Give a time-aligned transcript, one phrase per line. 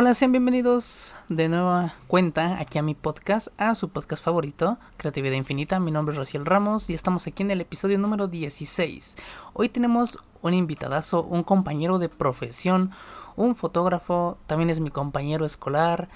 [0.00, 5.34] Hola, sean bienvenidos de nueva cuenta aquí a mi podcast, a su podcast favorito, Creatividad
[5.34, 5.80] Infinita.
[5.80, 9.16] Mi nombre es Raciel Ramos y estamos aquí en el episodio número 16.
[9.54, 12.92] Hoy tenemos un invitadazo, un compañero de profesión,
[13.34, 16.08] un fotógrafo, también es mi compañero escolar.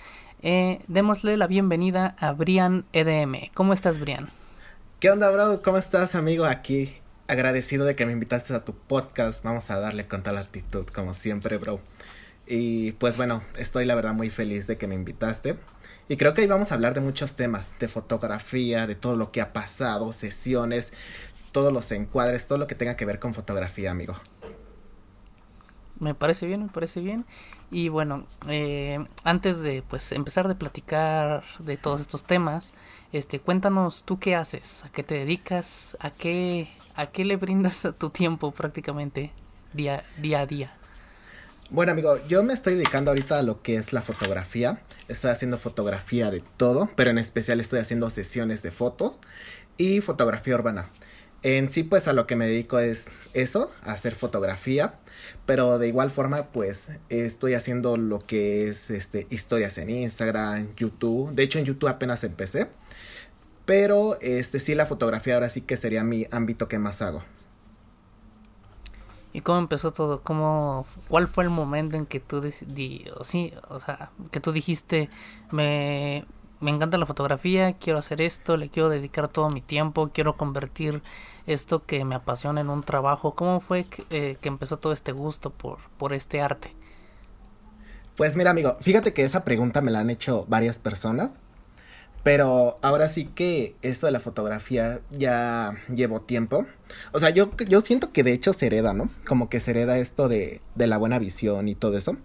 [0.42, 3.50] Eh, démosle la bienvenida a Brian EDM.
[3.52, 4.30] ¿Cómo estás, Brian?
[5.00, 5.60] ¿Qué onda, bro?
[5.60, 6.44] ¿Cómo estás, amigo?
[6.44, 9.42] Aquí agradecido de que me invitaste a tu podcast.
[9.42, 11.80] Vamos a darle con tal actitud, como siempre, bro.
[12.46, 15.56] Y pues bueno, estoy la verdad muy feliz de que me invitaste.
[16.08, 19.30] Y creo que hoy vamos a hablar de muchos temas, de fotografía, de todo lo
[19.30, 20.92] que ha pasado, sesiones,
[21.52, 24.16] todos los encuadres, todo lo que tenga que ver con fotografía, amigo.
[26.00, 27.24] Me parece bien, me parece bien.
[27.70, 32.74] Y bueno, eh, antes de pues empezar de platicar de todos estos temas,
[33.12, 37.86] este, cuéntanos tú qué haces, a qué te dedicas, a qué, a qué le brindas
[37.98, 39.30] tu tiempo prácticamente
[39.72, 40.74] día, día a día.
[41.72, 44.82] Bueno, amigo, yo me estoy dedicando ahorita a lo que es la fotografía.
[45.08, 49.16] Estoy haciendo fotografía de todo, pero en especial estoy haciendo sesiones de fotos
[49.78, 50.90] y fotografía urbana.
[51.42, 54.96] En sí, pues a lo que me dedico es eso, hacer fotografía,
[55.46, 61.32] pero de igual forma, pues estoy haciendo lo que es este historias en Instagram, YouTube.
[61.32, 62.68] De hecho, en YouTube apenas empecé,
[63.64, 67.24] pero este sí la fotografía ahora sí que sería mi ámbito que más hago.
[69.32, 70.22] ¿Y cómo empezó todo?
[70.22, 74.52] ¿Cómo, ¿Cuál fue el momento en que tú decidí, o sí, o sea, que tú
[74.52, 75.08] dijiste,
[75.50, 76.26] me,
[76.60, 81.02] me encanta la fotografía, quiero hacer esto, le quiero dedicar todo mi tiempo, quiero convertir
[81.46, 83.34] esto que me apasiona en un trabajo?
[83.34, 86.74] ¿Cómo fue que, eh, que empezó todo este gusto por, por este arte?
[88.16, 91.38] Pues mira, amigo, fíjate que esa pregunta me la han hecho varias personas.
[92.22, 96.66] Pero ahora sí que esto de la fotografía ya llevo tiempo.
[97.12, 99.10] O sea, yo, yo siento que de hecho se hereda, ¿no?
[99.26, 102.16] Como que se hereda esto de, de la buena visión y todo eso.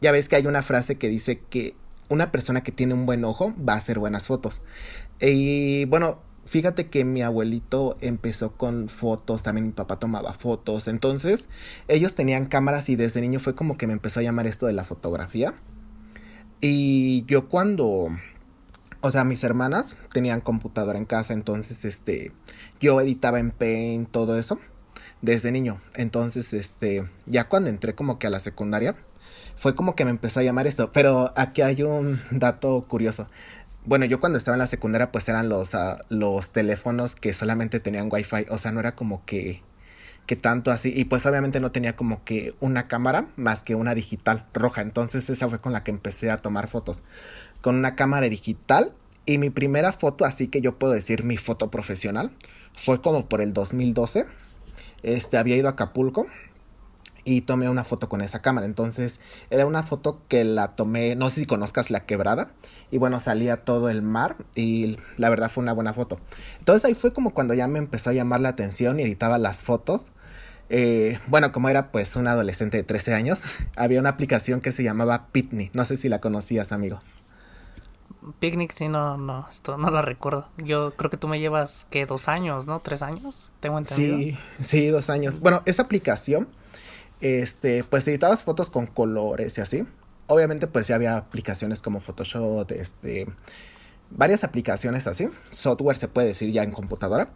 [0.00, 1.74] Ya ves que hay una frase que dice que
[2.08, 4.62] una persona que tiene un buen ojo va a hacer buenas fotos.
[5.20, 10.88] Y bueno, fíjate que mi abuelito empezó con fotos, también mi papá tomaba fotos.
[10.88, 11.48] Entonces,
[11.88, 14.72] ellos tenían cámaras y desde niño fue como que me empezó a llamar esto de
[14.72, 15.54] la fotografía.
[16.60, 18.08] Y yo cuando
[19.00, 22.32] o sea, mis hermanas tenían computadora en casa, entonces este
[22.80, 24.58] yo editaba en Paint, todo eso
[25.22, 25.80] desde niño.
[25.96, 28.94] Entonces, este, ya cuando entré como que a la secundaria,
[29.56, 33.28] fue como que me empezó a llamar esto, pero aquí hay un dato curioso.
[33.84, 37.78] Bueno, yo cuando estaba en la secundaria pues eran los uh, los teléfonos que solamente
[37.80, 39.62] tenían wifi, o sea, no era como que
[40.26, 40.92] que tanto así.
[40.94, 44.82] Y pues obviamente no tenía como que una cámara más que una digital roja.
[44.82, 47.02] Entonces esa fue con la que empecé a tomar fotos
[47.60, 48.92] con una cámara digital
[49.24, 52.30] y mi primera foto, así que yo puedo decir mi foto profesional,
[52.76, 54.26] fue como por el 2012.
[55.02, 56.26] Este, había ido a Acapulco
[57.26, 58.66] y tomé una foto con esa cámara.
[58.66, 59.18] Entonces,
[59.50, 62.52] era una foto que la tomé, no sé si conozcas la quebrada.
[62.92, 66.20] Y bueno, salía todo el mar y la verdad fue una buena foto.
[66.60, 69.64] Entonces ahí fue como cuando ya me empezó a llamar la atención y editaba las
[69.64, 70.12] fotos.
[70.68, 73.40] Eh, bueno, como era pues un adolescente de 13 años,
[73.76, 75.70] había una aplicación que se llamaba Pitney.
[75.74, 77.00] No sé si la conocías, amigo.
[78.38, 80.48] Picnic, sí, no, no, esto no la recuerdo.
[80.58, 82.80] Yo creo que tú me llevas, que Dos años, ¿no?
[82.80, 83.52] ¿Tres años?
[83.60, 84.18] Tengo entendido.
[84.18, 85.40] Sí, sí, dos años.
[85.40, 86.48] Bueno, esa aplicación,
[87.20, 89.86] este, pues editabas fotos con colores y así.
[90.26, 93.26] Obviamente, pues ya había aplicaciones como Photoshop, este,
[94.10, 95.28] varias aplicaciones así.
[95.52, 97.30] Software se puede decir ya en computadora.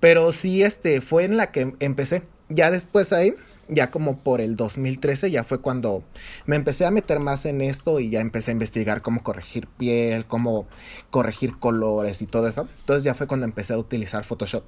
[0.00, 2.22] Pero sí, este, fue en la que empecé.
[2.48, 3.34] Ya después ahí
[3.68, 6.02] ya como por el 2013 ya fue cuando
[6.46, 10.26] me empecé a meter más en esto y ya empecé a investigar cómo corregir piel,
[10.26, 10.66] cómo
[11.10, 12.66] corregir colores y todo eso.
[12.80, 14.64] Entonces ya fue cuando empecé a utilizar Photoshop.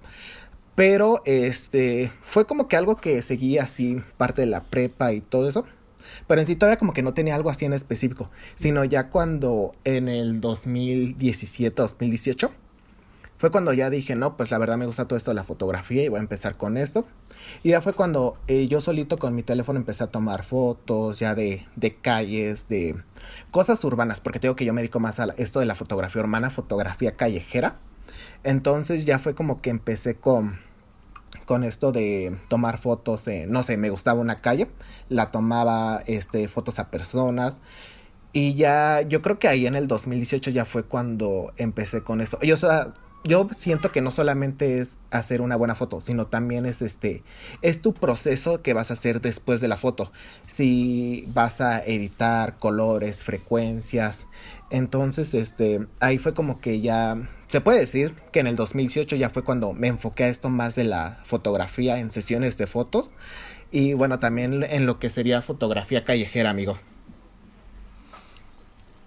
[0.74, 5.48] Pero este fue como que algo que seguía así parte de la prepa y todo
[5.48, 5.64] eso.
[6.26, 9.74] Pero en sí todavía como que no tenía algo así en específico, sino ya cuando
[9.84, 12.50] en el 2017, 2018
[13.40, 16.04] fue cuando ya dije, no, pues la verdad me gusta todo esto de la fotografía
[16.04, 17.06] y voy a empezar con esto.
[17.62, 21.34] Y ya fue cuando eh, yo solito con mi teléfono empecé a tomar fotos ya
[21.34, 23.02] de, de calles, de
[23.50, 26.50] cosas urbanas, porque tengo que yo me dedico más a esto de la fotografía urbana,
[26.50, 27.76] fotografía callejera.
[28.44, 30.58] Entonces ya fue como que empecé con,
[31.46, 34.68] con esto de tomar fotos, no sé, me gustaba una calle,
[35.08, 37.62] la tomaba este, fotos a personas.
[38.34, 42.38] Y ya, yo creo que ahí en el 2018 ya fue cuando empecé con eso.
[42.42, 42.92] Yo, o sea,
[43.24, 47.22] yo siento que no solamente es hacer una buena foto, sino también es este,
[47.60, 50.10] es tu proceso que vas a hacer después de la foto.
[50.46, 54.26] Si vas a editar colores, frecuencias,
[54.70, 59.30] entonces este, ahí fue como que ya, se puede decir que en el 2018 ya
[59.30, 63.10] fue cuando me enfoqué a esto más de la fotografía en sesiones de fotos
[63.70, 66.78] y bueno, también en lo que sería fotografía callejera, amigo.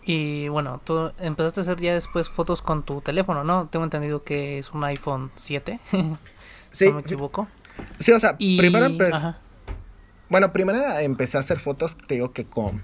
[0.06, 3.68] Y bueno, tú empezaste a hacer ya después fotos con tu teléfono, ¿no?
[3.68, 5.80] Tengo entendido que es un iPhone 7.
[6.70, 6.88] sí.
[6.88, 7.48] no me equivoco.
[8.00, 9.36] Sí, o sea, primero empecé.
[10.30, 12.84] Bueno, primero empecé a hacer fotos, te digo que con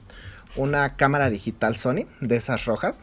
[0.56, 3.02] una cámara digital Sony, de esas rojas.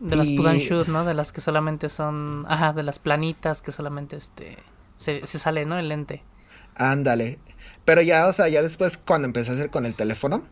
[0.00, 1.04] De las put and shoot, ¿no?
[1.04, 2.44] De las que solamente son.
[2.48, 4.58] Ajá, de las planitas que solamente este.
[4.96, 5.78] Se, se sale, ¿no?
[5.78, 6.22] El lente.
[6.76, 7.38] Ándale.
[7.84, 10.44] Pero ya, o sea, ya después cuando empecé a hacer con el teléfono,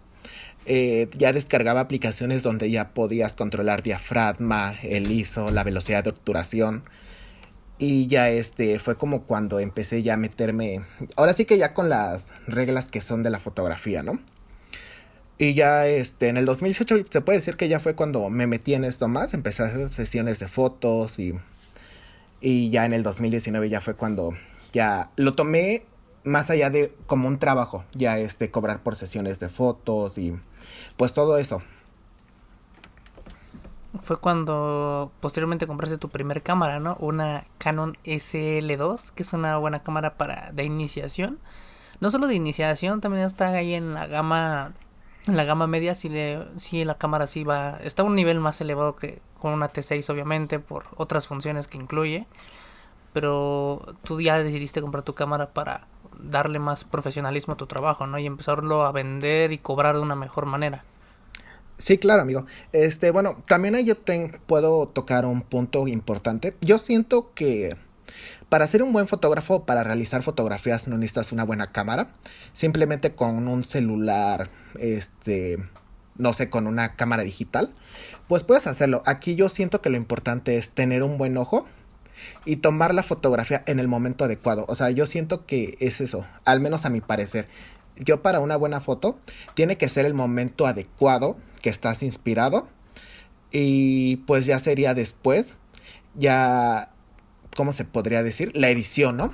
[0.66, 6.84] eh, ya descargaba aplicaciones donde ya podías controlar diafragma, el ISO, la velocidad de obturación.
[7.78, 10.84] Y ya este fue como cuando empecé ya a meterme,
[11.16, 14.20] ahora sí que ya con las reglas que son de la fotografía, ¿no?
[15.38, 18.74] Y ya este en el 2018 se puede decir que ya fue cuando me metí
[18.74, 21.34] en esto más, empecé a hacer sesiones de fotos y
[22.42, 24.34] y ya en el 2019 ya fue cuando
[24.72, 25.86] ya lo tomé
[26.24, 30.34] más allá de como un trabajo, ya este cobrar por sesiones de fotos y
[30.96, 31.62] pues todo eso.
[34.00, 36.96] Fue cuando posteriormente compraste tu primer cámara, ¿no?
[36.98, 41.38] Una Canon SL2, que es una buena cámara para de iniciación.
[42.00, 44.72] No solo de iniciación, también está ahí en la gama
[45.26, 48.40] en la gama media si le si la cámara sí va está a un nivel
[48.40, 52.26] más elevado que con una T6 obviamente por otras funciones que incluye.
[53.12, 55.86] Pero tú ya decidiste comprar tu cámara para
[56.22, 58.18] darle más profesionalismo a tu trabajo, ¿no?
[58.18, 60.84] Y empezarlo a vender y cobrar de una mejor manera.
[61.78, 62.46] Sí, claro, amigo.
[62.72, 63.96] Este, bueno, también ahí yo
[64.46, 66.56] puedo tocar un punto importante.
[66.60, 67.76] Yo siento que
[68.48, 72.12] para ser un buen fotógrafo, para realizar fotografías, no necesitas una buena cámara.
[72.52, 75.58] Simplemente con un celular, este,
[76.16, 77.74] no sé, con una cámara digital,
[78.28, 79.02] pues puedes hacerlo.
[79.06, 81.66] Aquí yo siento que lo importante es tener un buen ojo,
[82.44, 84.64] y tomar la fotografía en el momento adecuado.
[84.68, 87.48] O sea, yo siento que es eso, al menos a mi parecer.
[87.96, 89.18] Yo para una buena foto
[89.54, 92.68] tiene que ser el momento adecuado que estás inspirado
[93.50, 95.54] y pues ya sería después,
[96.14, 96.90] ya,
[97.54, 98.50] ¿cómo se podría decir?
[98.54, 99.32] La edición, ¿no?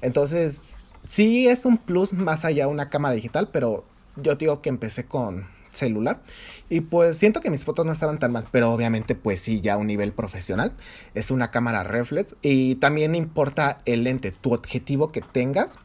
[0.00, 0.62] Entonces,
[1.06, 3.84] sí es un plus más allá de una cámara digital, pero
[4.16, 6.22] yo digo que empecé con celular.
[6.68, 9.74] Y pues siento que mis fotos no estaban tan mal, pero obviamente pues sí, ya
[9.74, 10.72] a un nivel profesional.
[11.14, 15.78] Es una cámara reflex y también importa el lente, tu objetivo que tengas.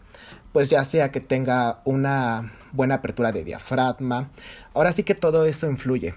[0.51, 4.30] Pues ya sea que tenga una buena apertura de diafragma.
[4.74, 6.15] Ahora sí que todo eso influye.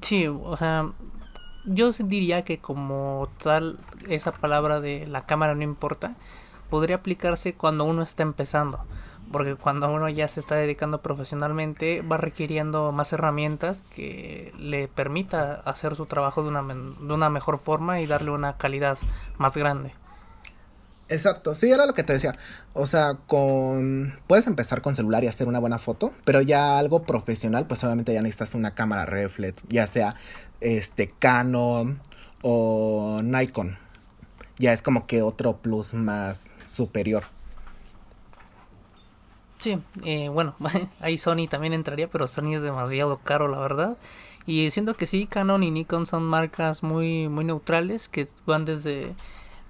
[0.00, 0.92] Sí, o sea,
[1.66, 3.78] yo diría que como tal
[4.08, 6.14] esa palabra de la cámara no importa,
[6.70, 8.86] podría aplicarse cuando uno está empezando
[9.30, 15.54] porque cuando uno ya se está dedicando profesionalmente va requiriendo más herramientas que le permita
[15.54, 18.98] hacer su trabajo de una, de una mejor forma y darle una calidad
[19.38, 19.92] más grande.
[21.10, 22.38] Exacto, sí, era lo que te decía.
[22.72, 27.02] O sea, con puedes empezar con celular y hacer una buena foto, pero ya algo
[27.02, 30.14] profesional, pues obviamente ya necesitas una cámara reflex, ya sea
[30.60, 32.00] este Canon
[32.42, 33.76] o Nikon.
[34.58, 37.24] Ya es como que otro plus más superior.
[39.60, 40.56] Sí, eh, bueno,
[41.00, 43.98] ahí Sony también entraría, pero Sony es demasiado caro, la verdad.
[44.46, 49.14] Y siento que sí, Canon y Nikon son marcas muy, muy neutrales que van desde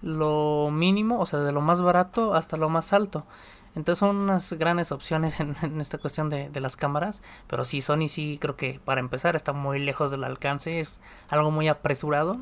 [0.01, 3.27] lo mínimo, o sea, de lo más barato hasta lo más alto.
[3.75, 7.21] Entonces son unas grandes opciones en, esta cuestión de, de, las cámaras.
[7.49, 10.81] Pero sí, Sony sí creo que para empezar está muy lejos del alcance.
[10.81, 12.39] Es algo muy apresurado.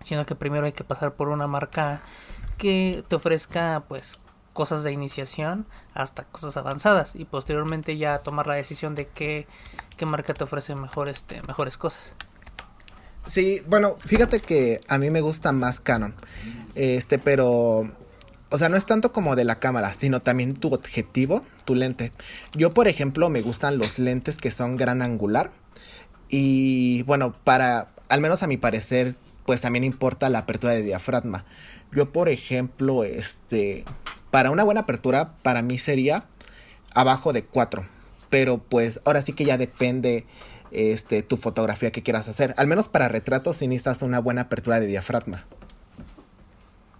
[0.00, 2.00] Sino que primero hay que pasar por una marca
[2.56, 4.20] que te ofrezca pues
[4.58, 9.46] cosas de iniciación hasta cosas avanzadas y posteriormente ya tomar la decisión de qué,
[9.96, 12.16] qué marca te ofrece mejor, este, mejores cosas.
[13.28, 16.16] Sí, bueno, fíjate que a mí me gusta más Canon.
[16.74, 17.88] Este, pero
[18.50, 22.10] o sea, no es tanto como de la cámara, sino también tu objetivo, tu lente.
[22.56, 25.52] Yo, por ejemplo, me gustan los lentes que son gran angular.
[26.28, 29.14] Y bueno, para, al menos a mi parecer,
[29.46, 31.44] pues también importa la apertura de diafragma.
[31.92, 33.84] Yo, por ejemplo, este,
[34.30, 36.24] para una buena apertura, para mí sería
[36.94, 37.84] abajo de 4.
[38.30, 40.26] Pero pues ahora sí que ya depende
[40.70, 42.54] este, tu fotografía que quieras hacer.
[42.58, 45.44] Al menos para retratos si necesitas una buena apertura de diafragma.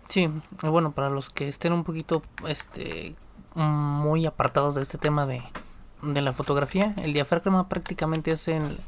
[0.08, 0.30] Sí,
[0.62, 3.14] bueno, para los que estén un poquito este,
[3.54, 5.42] muy apartados de este tema de,
[6.00, 8.78] de la fotografía, el diafragma prácticamente es en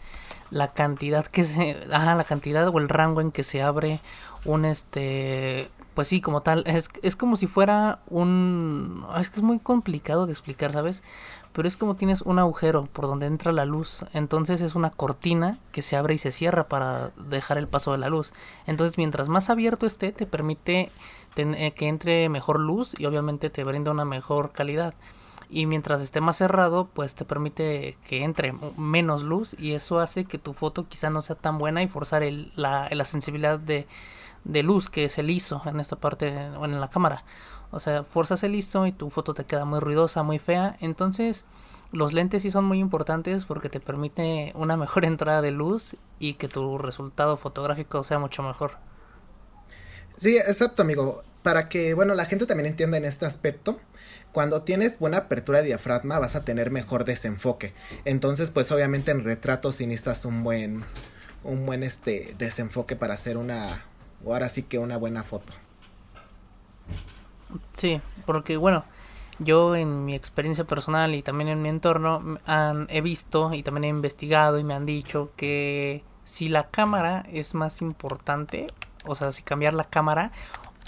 [0.50, 4.00] la cantidad que se, ajá, la cantidad o el rango en que se abre
[4.46, 9.04] un este pues sí, como tal, es, es como si fuera un...
[9.18, 11.02] Es que es muy complicado de explicar, ¿sabes?
[11.52, 14.04] Pero es como tienes un agujero por donde entra la luz.
[14.12, 17.98] Entonces es una cortina que se abre y se cierra para dejar el paso de
[17.98, 18.32] la luz.
[18.66, 20.92] Entonces mientras más abierto esté, te permite
[21.36, 24.94] eh, que entre mejor luz y obviamente te brinda una mejor calidad.
[25.52, 30.24] y mientras esté más cerrado pues te permite que entre menos luz y eso hace
[30.24, 32.22] que tu foto quizá no sea tan buena y forzar
[32.54, 33.88] la, la sensibilidad de,
[34.44, 37.24] de luz que es el ISO en esta parte o en la cámara
[37.70, 41.44] o sea forzas el ISO y tu foto te queda muy ruidosa muy fea entonces
[41.92, 46.34] los lentes sí son muy importantes porque te permite una mejor entrada de luz y
[46.34, 48.72] que tu resultado fotográfico sea mucho mejor.
[50.16, 51.24] Sí, exacto, amigo.
[51.42, 53.80] Para que, bueno, la gente también entienda en este aspecto,
[54.32, 57.72] cuando tienes buena apertura de diafragma vas a tener mejor desenfoque.
[58.04, 60.84] Entonces, pues obviamente en retratos sí necesitas un buen,
[61.42, 63.86] un buen este desenfoque para hacer una,
[64.24, 65.52] o ahora sí que una buena foto.
[67.74, 68.84] Sí, porque bueno,
[69.38, 73.84] yo en mi experiencia personal y también en mi entorno han, he visto y también
[73.84, 78.68] he investigado y me han dicho que si la cámara es más importante,
[79.06, 80.30] o sea, si cambiar la cámara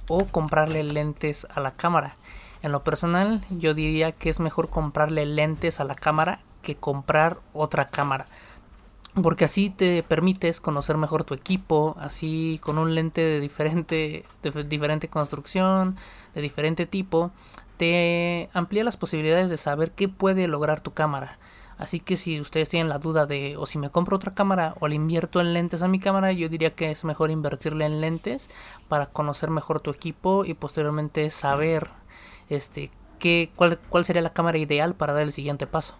[0.08, 2.16] o comprarle lentes a la cámara.
[2.62, 7.38] En lo personal, yo diría que es mejor comprarle lentes a la cámara que comprar
[7.52, 8.26] otra cámara.
[9.20, 14.64] Porque así te permites conocer mejor tu equipo, así con un lente de diferente, de
[14.64, 15.96] diferente construcción,
[16.34, 17.30] de diferente tipo,
[17.76, 21.38] te amplía las posibilidades de saber qué puede lograr tu cámara.
[21.76, 24.88] Así que si ustedes tienen la duda de o si me compro otra cámara o
[24.88, 28.50] le invierto en lentes a mi cámara, yo diría que es mejor invertirle en lentes
[28.88, 31.90] para conocer mejor tu equipo y posteriormente saber
[32.48, 35.96] este qué cuál, cuál sería la cámara ideal para dar el siguiente paso.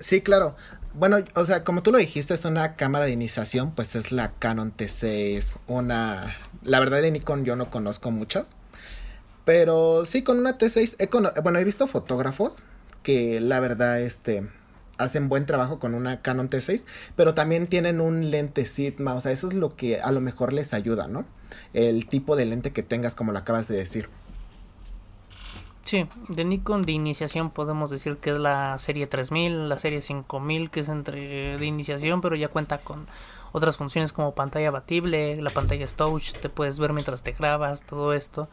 [0.00, 0.56] Sí, claro.
[0.94, 4.32] Bueno, o sea, como tú lo dijiste, es una cámara de iniciación, pues es la
[4.32, 6.36] Canon T6, una...
[6.62, 8.56] La verdad de Nikon yo no conozco muchas,
[9.44, 12.62] pero sí, con una T6, he bueno, he visto fotógrafos
[13.02, 14.48] que la verdad, este,
[14.98, 19.32] hacen buen trabajo con una Canon T6, pero también tienen un lente Sigma, o sea,
[19.32, 21.26] eso es lo que a lo mejor les ayuda, ¿no?
[21.72, 24.08] El tipo de lente que tengas, como lo acabas de decir.
[25.90, 30.70] Sí, de Nikon de iniciación podemos decir que es la serie 3000, la serie 5000
[30.70, 33.08] que es entre de iniciación, pero ya cuenta con
[33.50, 38.12] otras funciones como pantalla abatible, la pantalla touch, te puedes ver mientras te grabas, todo
[38.12, 38.48] esto.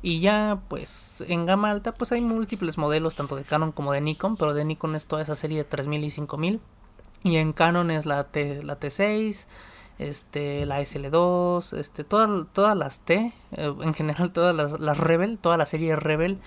[0.00, 4.00] Y ya pues en gama alta pues hay múltiples modelos tanto de Canon como de
[4.00, 6.60] Nikon, pero de Nikon es toda esa serie de 3000 y 5000
[7.22, 9.44] y en Canon es la T la T6,
[9.98, 15.58] este la SL2, este todas todas las T, eh, en general todas las Rebel, toda
[15.58, 16.38] la serie Rebel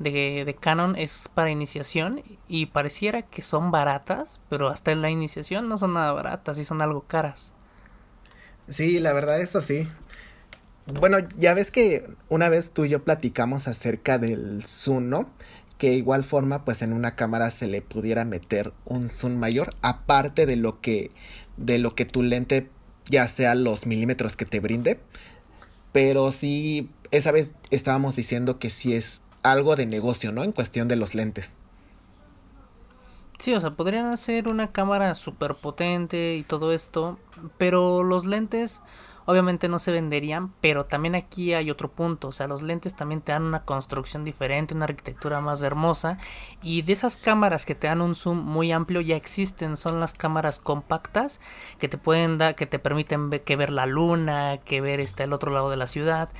[0.00, 5.68] de, Canon es para iniciación y pareciera que son baratas, pero hasta en la iniciación
[5.68, 7.52] no son nada baratas y son algo caras.
[8.68, 9.86] Sí, la verdad es así.
[10.86, 15.30] Bueno, ya ves que una vez tú y yo platicamos acerca del zoom, ¿no?
[15.76, 20.46] Que igual forma, pues en una cámara se le pudiera meter un zoom mayor, aparte
[20.46, 21.10] de lo que,
[21.58, 22.70] de lo que tu lente,
[23.10, 24.98] ya sea los milímetros que te brinde.
[25.92, 30.42] Pero sí, esa vez estábamos diciendo que sí es algo de negocio, ¿no?
[30.42, 31.54] En cuestión de los lentes.
[33.38, 37.18] Sí, o sea, podrían hacer una cámara súper potente y todo esto,
[37.56, 38.82] pero los lentes
[39.24, 43.20] obviamente no se venderían, pero también aquí hay otro punto, o sea, los lentes también
[43.20, 46.18] te dan una construcción diferente, una arquitectura más hermosa
[46.62, 50.14] y de esas cámaras que te dan un zoom muy amplio ya existen, son las
[50.14, 51.40] cámaras compactas
[51.78, 55.22] que te pueden dar, que te permiten ver, que ver la luna, que ver este
[55.22, 56.30] el otro lado de la ciudad,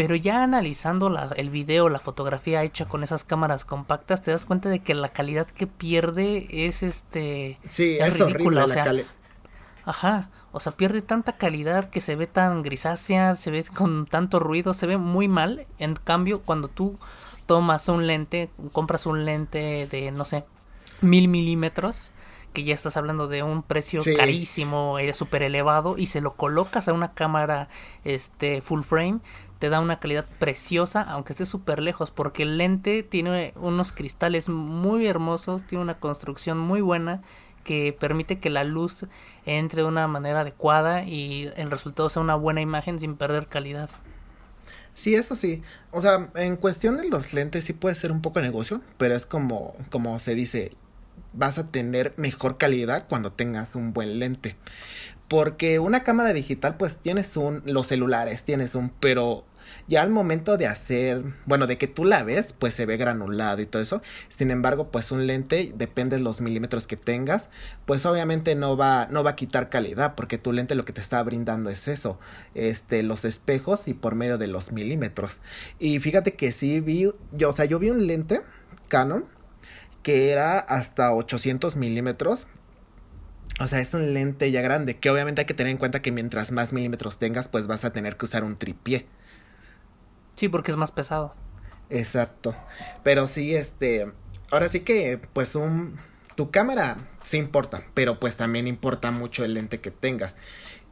[0.00, 4.46] pero ya analizando la, el video, la fotografía hecha con esas cámaras compactas, te das
[4.46, 7.58] cuenta de que la calidad que pierde es este.
[7.68, 8.64] Sí, es, ridícula.
[8.64, 9.04] Horrible,
[9.84, 10.30] Ajá.
[10.52, 14.72] O sea, pierde tanta calidad que se ve tan grisácea, se ve con tanto ruido,
[14.72, 15.66] se ve muy mal.
[15.78, 16.98] En cambio, cuando tú
[17.44, 20.46] tomas un lente, compras un lente de, no sé,
[21.02, 22.12] mil milímetros,
[22.54, 26.88] que ya estás hablando de un precio carísimo, eh, súper elevado, y se lo colocas
[26.88, 27.68] a una cámara
[28.04, 29.20] este, full frame,
[29.60, 34.48] te da una calidad preciosa, aunque esté súper lejos, porque el lente tiene unos cristales
[34.48, 37.20] muy hermosos, tiene una construcción muy buena
[37.62, 39.04] que permite que la luz
[39.44, 43.90] entre de una manera adecuada y el resultado sea una buena imagen sin perder calidad.
[44.94, 45.62] Sí, eso sí.
[45.90, 49.26] O sea, en cuestión de los lentes sí puede ser un poco negocio, pero es
[49.26, 50.72] como, como se dice,
[51.34, 54.56] vas a tener mejor calidad cuando tengas un buen lente.
[55.28, 59.44] Porque una cámara digital, pues tienes un, los celulares, tienes un, pero
[59.88, 63.60] ya al momento de hacer, bueno, de que tú la ves, pues se ve granulado
[63.60, 64.02] y todo eso.
[64.28, 67.48] Sin embargo, pues un lente, depende de los milímetros que tengas,
[67.86, 71.00] pues obviamente no va, no va a quitar calidad, porque tu lente lo que te
[71.00, 72.18] está brindando es eso,
[72.54, 75.40] este, los espejos y por medio de los milímetros.
[75.78, 78.42] Y fíjate que sí vi, yo, o sea, yo vi un lente
[78.88, 79.24] Canon
[80.02, 82.48] que era hasta 800 milímetros
[83.60, 86.12] o sea, es un lente ya grande, que obviamente hay que tener en cuenta que
[86.12, 89.06] mientras más milímetros tengas, pues vas a tener que usar un tripié.
[90.40, 91.34] Sí, porque es más pesado.
[91.90, 92.56] Exacto.
[93.02, 94.10] Pero sí, este,
[94.50, 95.98] ahora sí que, pues un,
[96.34, 100.38] tu cámara sí importa, pero pues también importa mucho el lente que tengas.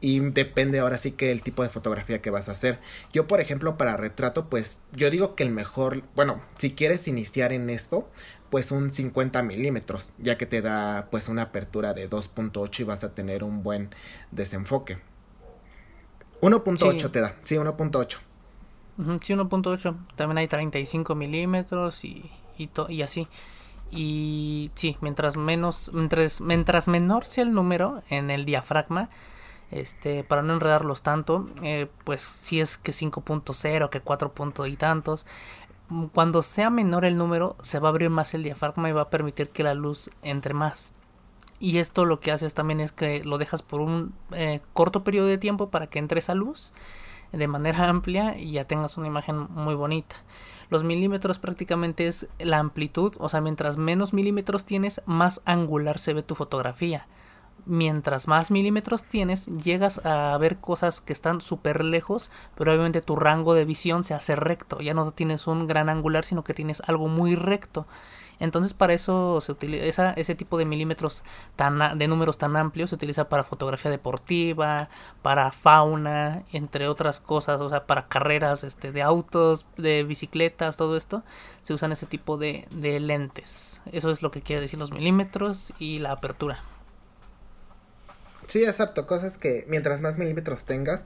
[0.01, 2.77] Y depende ahora sí que el tipo de fotografía que vas a hacer.
[3.11, 7.51] Yo, por ejemplo, para retrato, pues yo digo que el mejor, bueno, si quieres iniciar
[7.51, 8.07] en esto,
[8.51, 13.03] pues un 50 milímetros, ya que te da pues una apertura de 2.8 y vas
[13.03, 13.89] a tener un buen
[14.29, 14.99] desenfoque.
[16.39, 18.28] 1.8 te da, sí, 1.8.
[19.21, 19.95] sí, 1.8.
[20.15, 23.27] También hay 35 milímetros y, y, y así.
[23.91, 29.09] Y sí, mientras menos, mientras, mientras menor sea el número en el diafragma,
[29.71, 34.33] este, para no enredarlos tanto, eh, pues si es que 5.0, que 4.
[34.67, 35.25] y tantos,
[36.13, 39.09] cuando sea menor el número, se va a abrir más el diafragma y va a
[39.09, 40.93] permitir que la luz entre más.
[41.59, 45.27] Y esto lo que haces también es que lo dejas por un eh, corto periodo
[45.27, 46.73] de tiempo para que entre esa luz
[47.31, 50.15] de manera amplia y ya tengas una imagen muy bonita.
[50.69, 56.13] Los milímetros prácticamente es la amplitud, o sea, mientras menos milímetros tienes, más angular se
[56.13, 57.07] ve tu fotografía.
[57.65, 63.15] Mientras más milímetros tienes, llegas a ver cosas que están súper lejos, pero obviamente tu
[63.15, 64.79] rango de visión se hace recto.
[64.79, 67.85] Ya no tienes un gran angular, sino que tienes algo muy recto.
[68.39, 71.23] Entonces para eso se utiliza ese tipo de milímetros
[71.55, 74.89] tan de números tan amplios se utiliza para fotografía deportiva,
[75.21, 80.95] para fauna, entre otras cosas, o sea, para carreras este, de autos, de bicicletas, todo
[80.95, 81.23] esto,
[81.61, 83.81] se usan ese tipo de, de lentes.
[83.91, 86.59] Eso es lo que quiere decir los milímetros y la apertura.
[88.47, 91.05] Sí, exacto, cosas que mientras más milímetros tengas,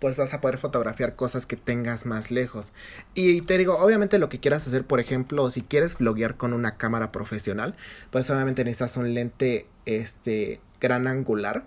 [0.00, 2.72] pues vas a poder fotografiar cosas que tengas más lejos.
[3.14, 6.76] Y te digo, obviamente lo que quieras hacer, por ejemplo, si quieres bloguear con una
[6.76, 7.76] cámara profesional,
[8.10, 11.64] pues obviamente necesitas un lente este gran angular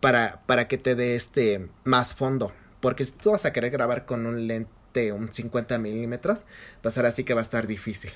[0.00, 2.52] para, para que te dé este más fondo.
[2.80, 6.46] Porque si tú vas a querer grabar con un lente un 50 milímetros,
[6.84, 8.12] va a ser así que va a estar difícil.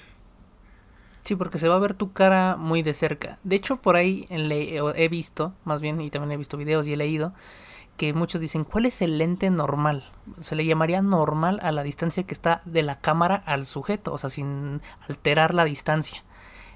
[1.20, 3.38] Sí, porque se va a ver tu cara muy de cerca.
[3.44, 6.96] De hecho, por ahí he visto, más bien, y también he visto videos y he
[6.96, 7.34] leído,
[8.00, 10.04] que muchos dicen, ¿cuál es el lente normal?
[10.38, 14.16] Se le llamaría normal a la distancia que está de la cámara al sujeto, o
[14.16, 16.24] sea, sin alterar la distancia.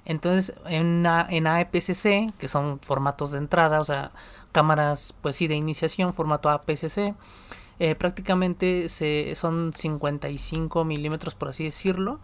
[0.05, 4.13] Entonces, en, en APS-C, que son formatos de entrada, o sea,
[4.53, 7.15] cámaras, pues sí, de iniciación, formato APS-C,
[7.79, 12.21] eh, prácticamente se, son 55 milímetros, por así decirlo.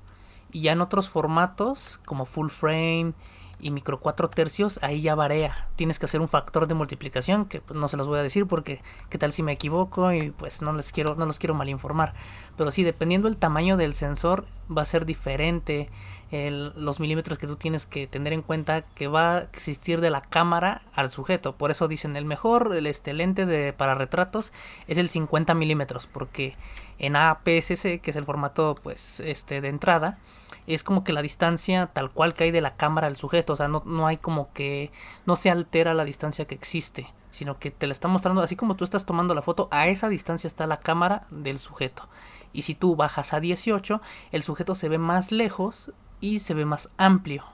[0.52, 3.14] Y ya en otros formatos, como full frame,
[3.60, 5.54] y micro 4 tercios, ahí ya varía.
[5.76, 8.46] Tienes que hacer un factor de multiplicación que pues, no se los voy a decir
[8.46, 12.14] porque qué tal si me equivoco y pues no les quiero no los quiero malinformar.
[12.56, 14.46] Pero sí, dependiendo del tamaño del sensor
[14.76, 15.90] va a ser diferente
[16.30, 20.20] los milímetros que tú tienes que tener en cuenta que va a existir de la
[20.20, 21.56] cámara al sujeto.
[21.56, 24.52] Por eso dicen el mejor el este lente de para retratos
[24.86, 26.56] es el 50 milímetros porque
[26.98, 30.18] en APS-C que es el formato pues este de entrada
[30.66, 33.56] es como que la distancia tal cual que hay de la cámara al sujeto, o
[33.56, 34.90] sea, no, no hay como que
[35.26, 38.76] no se altera la distancia que existe, sino que te la está mostrando, así como
[38.76, 42.08] tú estás tomando la foto, a esa distancia está la cámara del sujeto.
[42.52, 44.00] Y si tú bajas a 18,
[44.32, 47.44] el sujeto se ve más lejos y se ve más amplio.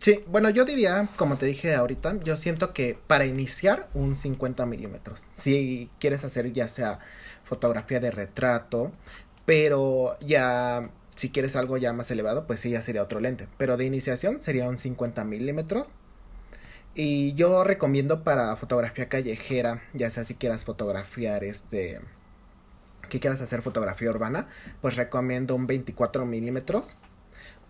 [0.00, 4.64] Sí, bueno, yo diría, como te dije ahorita, yo siento que para iniciar un 50
[4.64, 7.00] milímetros, si quieres hacer ya sea
[7.44, 8.92] fotografía de retrato,
[9.50, 13.48] pero ya si quieres algo ya más elevado, pues sí, ya sería otro lente.
[13.56, 15.88] Pero de iniciación sería un 50 milímetros.
[16.94, 22.00] Y yo recomiendo para fotografía callejera, ya sea si quieras fotografiar este,
[23.08, 24.46] que quieras hacer fotografía urbana,
[24.82, 26.94] pues recomiendo un 24 milímetros.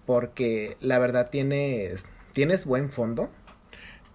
[0.04, 3.30] Porque la verdad tienes, tienes buen fondo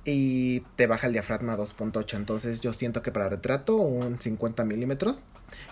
[0.06, 2.16] y te baja el diafragma 2.8.
[2.16, 5.22] Entonces yo siento que para retrato un 50 milímetros.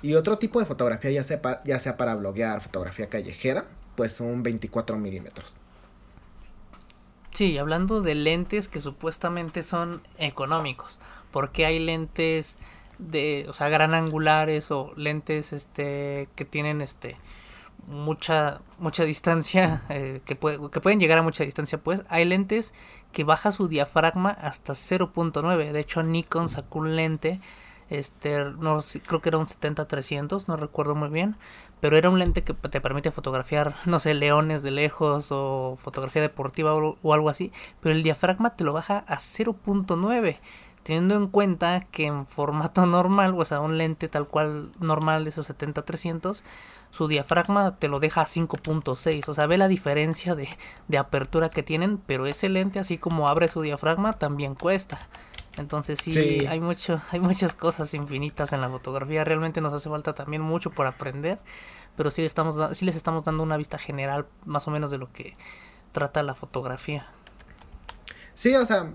[0.01, 3.65] Y otro tipo de fotografía, ya sea, ya sea para bloguear, fotografía callejera,
[3.95, 5.55] pues un 24 milímetros.
[7.31, 10.99] Sí, hablando de lentes que supuestamente son económicos.
[11.31, 12.57] Porque hay lentes
[12.97, 17.17] de, o sea, gran angulares o lentes este que tienen este
[17.87, 22.73] mucha mucha distancia eh, que, que pueden llegar a mucha distancia pues hay lentes
[23.13, 27.39] que baja su diafragma hasta 0.9 de hecho Nikon sacó un lente
[27.89, 31.37] este no creo que era un 70-300 no recuerdo muy bien
[31.79, 36.21] pero era un lente que te permite fotografiar no sé leones de lejos o fotografía
[36.21, 40.39] deportiva o, o algo así pero el diafragma te lo baja a 0.9
[40.83, 45.31] teniendo en cuenta que en formato normal, o sea, un lente tal cual normal de
[45.31, 46.43] esos 70-300,
[46.93, 50.47] su diafragma te lo deja a 5.6, o sea, ve la diferencia de,
[50.87, 54.99] de, apertura que tienen, pero ese lente, así como abre su diafragma, también cuesta.
[55.57, 59.23] Entonces sí, hay mucho, hay muchas cosas infinitas en la fotografía.
[59.23, 61.39] Realmente nos hace falta también mucho por aprender,
[61.97, 65.11] pero sí, estamos, sí les estamos dando una vista general más o menos de lo
[65.11, 65.33] que
[65.93, 67.07] trata la fotografía.
[68.35, 68.93] Sí, o sea,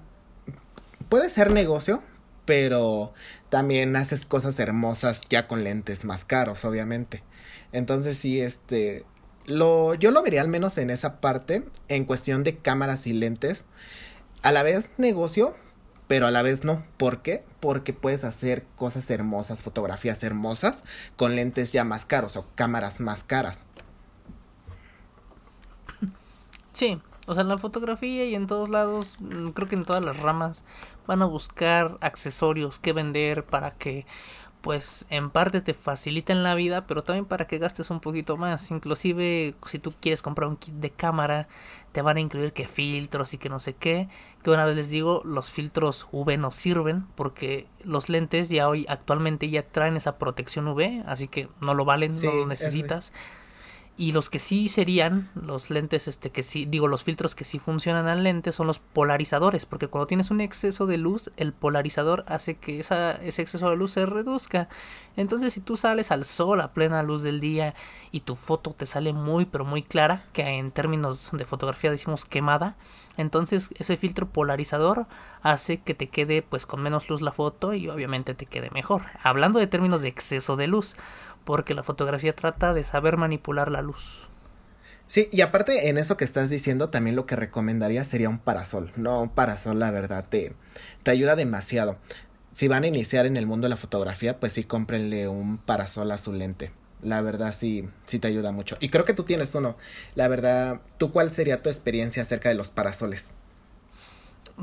[1.08, 2.00] puede ser negocio,
[2.44, 3.12] pero
[3.48, 7.24] también haces cosas hermosas ya con lentes más caros, obviamente.
[7.72, 9.04] Entonces sí, este,
[9.46, 13.64] lo, yo lo vería al menos en esa parte, en cuestión de cámaras y lentes.
[14.42, 15.54] A la vez negocio,
[16.06, 16.84] pero a la vez no.
[16.96, 17.44] ¿Por qué?
[17.60, 20.82] Porque puedes hacer cosas hermosas, fotografías hermosas,
[21.16, 23.64] con lentes ya más caros o cámaras más caras.
[26.72, 30.02] Sí, o sea, en la fotografía y en todos lados, mm, creo que en todas
[30.02, 30.64] las ramas
[31.06, 34.06] van a buscar accesorios que vender para que
[34.60, 38.70] pues en parte te faciliten la vida, pero también para que gastes un poquito más.
[38.70, 41.48] Inclusive si tú quieres comprar un kit de cámara,
[41.92, 44.08] te van a incluir que filtros y que no sé qué.
[44.42, 48.84] Que una vez les digo, los filtros UV no sirven porque los lentes ya hoy
[48.88, 53.12] actualmente ya traen esa protección UV, así que no lo valen, no lo necesitas.
[54.00, 57.58] Y los que sí serían, los lentes, este, que sí, digo, los filtros que sí
[57.58, 62.24] funcionan al lente son los polarizadores, porque cuando tienes un exceso de luz, el polarizador
[62.28, 64.68] hace que esa, ese exceso de luz se reduzca.
[65.16, 67.74] Entonces, si tú sales al sol a plena luz del día
[68.12, 72.24] y tu foto te sale muy, pero muy clara, que en términos de fotografía decimos
[72.24, 72.76] quemada,
[73.16, 75.06] entonces ese filtro polarizador
[75.42, 79.02] hace que te quede pues con menos luz la foto y obviamente te quede mejor.
[79.24, 80.94] Hablando de términos de exceso de luz
[81.48, 84.28] porque la fotografía trata de saber manipular la luz.
[85.06, 88.92] Sí, y aparte en eso que estás diciendo, también lo que recomendaría sería un parasol.
[88.96, 90.54] No, un parasol, la verdad, te,
[91.04, 91.96] te ayuda demasiado.
[92.52, 96.10] Si van a iniciar en el mundo de la fotografía, pues sí, cómprenle un parasol
[96.10, 96.70] a su lente.
[97.00, 98.76] La verdad sí, sí te ayuda mucho.
[98.78, 99.78] Y creo que tú tienes uno.
[100.16, 103.32] La verdad, ¿tú cuál sería tu experiencia acerca de los parasoles?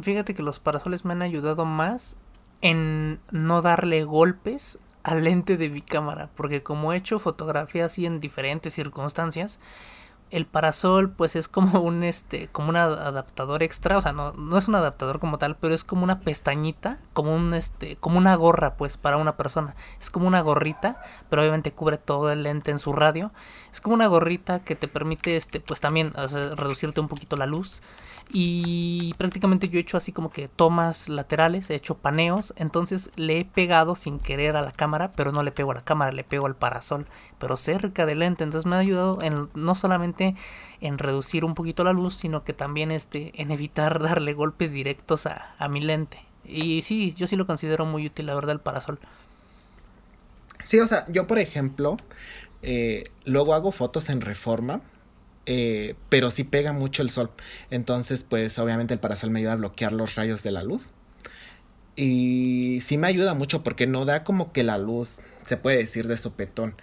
[0.03, 2.15] Fíjate que los parasoles me han ayudado más
[2.61, 8.07] en no darle golpes al lente de mi cámara, porque como he hecho fotografías así
[8.07, 9.59] en diferentes circunstancias,
[10.31, 14.57] el parasol pues es como un este como un adaptador extra, o sea, no, no
[14.57, 18.35] es un adaptador como tal, pero es como una pestañita, como un este como una
[18.35, 19.75] gorra pues para una persona.
[20.01, 23.31] Es como una gorrita, pero obviamente cubre todo el lente en su radio.
[23.71, 27.81] Es como una gorrita que te permite este pues también reducirte un poquito la luz
[28.29, 33.39] y prácticamente yo he hecho así como que tomas laterales, he hecho paneos, entonces le
[33.39, 36.23] he pegado sin querer a la cámara, pero no le pego a la cámara, le
[36.23, 37.05] pego al parasol,
[37.37, 40.14] pero cerca del lente, entonces me ha ayudado en no solamente
[40.81, 45.25] en reducir un poquito la luz, sino que también este en evitar darle golpes directos
[45.25, 46.19] a, mi lente.
[46.43, 48.99] Y sí, yo sí lo considero muy útil, la verdad, el parasol.
[50.63, 51.97] Sí, o sea, yo por ejemplo,
[52.61, 54.81] eh, luego hago fotos en reforma
[55.45, 57.31] eh, pero sí pega mucho el sol.
[57.69, 60.91] Entonces, pues obviamente el parasol me ayuda a bloquear los rayos de la luz.
[61.95, 66.07] Y sí me ayuda mucho porque no da como que la luz, se puede decir,
[66.07, 66.75] de sopetón.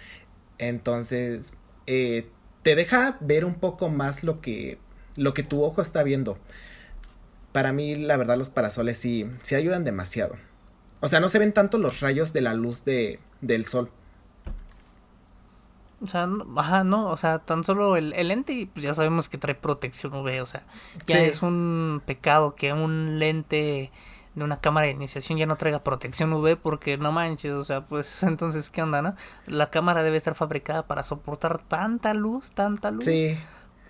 [0.58, 1.54] Entonces,
[1.86, 2.28] eh,
[2.62, 4.78] te deja ver un poco más lo que,
[5.16, 6.38] lo que tu ojo está viendo.
[7.52, 10.36] Para mí, la verdad, los parasoles sí, sí ayudan demasiado.
[11.00, 13.90] O sea, no se ven tanto los rayos de la luz de, del sol.
[16.00, 19.28] O sea, no, ajá, no, o sea, tan solo el, el lente, pues ya sabemos
[19.28, 20.64] que trae protección UV, o sea,
[21.06, 23.92] ya es un pecado que un lente
[24.34, 27.84] de una cámara de iniciación ya no traiga protección UV porque no manches, o sea,
[27.84, 29.14] pues entonces, ¿qué onda, no?
[29.46, 33.04] La cámara debe estar fabricada para soportar tanta luz, tanta luz.
[33.04, 33.38] Sí.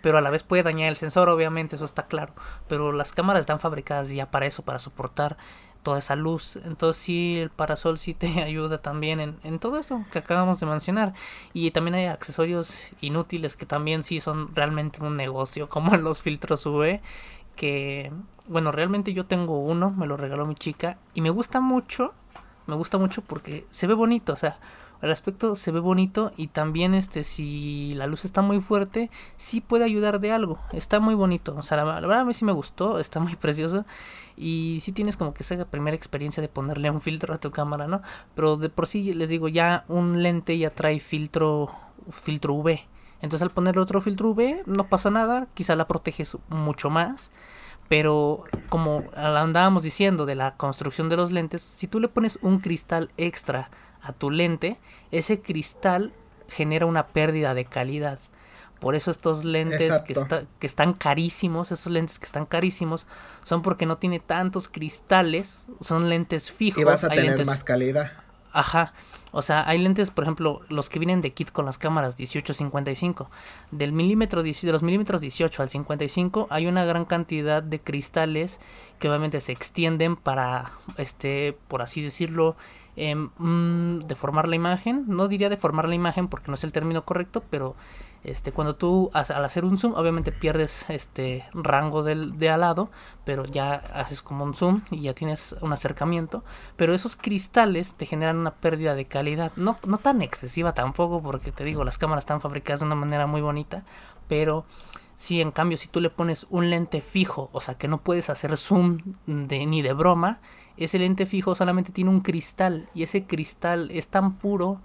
[0.00, 2.34] Pero a la vez puede dañar el sensor, obviamente, eso está claro.
[2.66, 5.36] Pero las cámaras están fabricadas ya para eso, para soportar
[5.82, 6.56] toda esa luz.
[6.64, 10.66] Entonces sí, el parasol sí te ayuda también en, en, todo eso que acabamos de
[10.66, 11.12] mencionar.
[11.52, 16.66] Y también hay accesorios inútiles que también sí son realmente un negocio, como los filtros
[16.66, 17.00] UV,
[17.56, 18.12] que
[18.48, 22.12] bueno, realmente yo tengo uno, me lo regaló mi chica y me gusta mucho,
[22.66, 24.58] me gusta mucho porque se ve bonito, o sea,
[25.02, 29.60] el aspecto se ve bonito y también este si la luz está muy fuerte sí
[29.60, 32.52] puede ayudar de algo está muy bonito o sea la, verdad a mí sí me
[32.52, 33.84] gustó está muy precioso
[34.36, 37.88] y sí tienes como que esa primera experiencia de ponerle un filtro a tu cámara
[37.88, 38.00] no
[38.36, 41.68] pero de por sí les digo ya un lente ya trae filtro
[42.08, 42.78] filtro UV
[43.22, 47.30] entonces al ponerle otro filtro UV no pasa nada quizá la proteges mucho más
[47.92, 52.58] pero como andábamos diciendo de la construcción de los lentes, si tú le pones un
[52.58, 53.68] cristal extra
[54.00, 54.78] a tu lente,
[55.10, 56.14] ese cristal
[56.48, 58.18] genera una pérdida de calidad.
[58.80, 60.14] Por eso estos lentes que,
[60.58, 63.06] que, están carísimos, esos lentes que están carísimos,
[63.44, 66.80] son porque no tiene tantos cristales, son lentes fijos.
[66.80, 68.12] Y vas a tener más calidad.
[68.52, 68.92] Ajá.
[69.32, 73.28] O sea, hay lentes, por ejemplo, los que vienen de kit con las cámaras 18-55.
[73.70, 78.60] Del milímetro, de los milímetros 18 al 55 hay una gran cantidad de cristales
[78.98, 82.56] que obviamente se extienden para, este, por así decirlo,
[82.96, 83.16] eh,
[84.06, 85.04] deformar la imagen.
[85.06, 87.74] No diría deformar la imagen porque no es el término correcto, pero
[88.24, 92.90] este, cuando tú al hacer un zoom, obviamente pierdes este rango del, de al lado,
[93.24, 96.44] pero ya haces como un zoom y ya tienes un acercamiento.
[96.76, 99.50] Pero esos cristales te generan una pérdida de calidad.
[99.56, 103.26] No, no tan excesiva tampoco, porque te digo, las cámaras están fabricadas de una manera
[103.26, 103.84] muy bonita,
[104.28, 104.64] pero
[105.16, 108.30] si en cambio si tú le pones un lente fijo, o sea que no puedes
[108.30, 110.40] hacer zoom de, ni de broma,
[110.76, 114.80] ese lente fijo solamente tiene un cristal y ese cristal es tan puro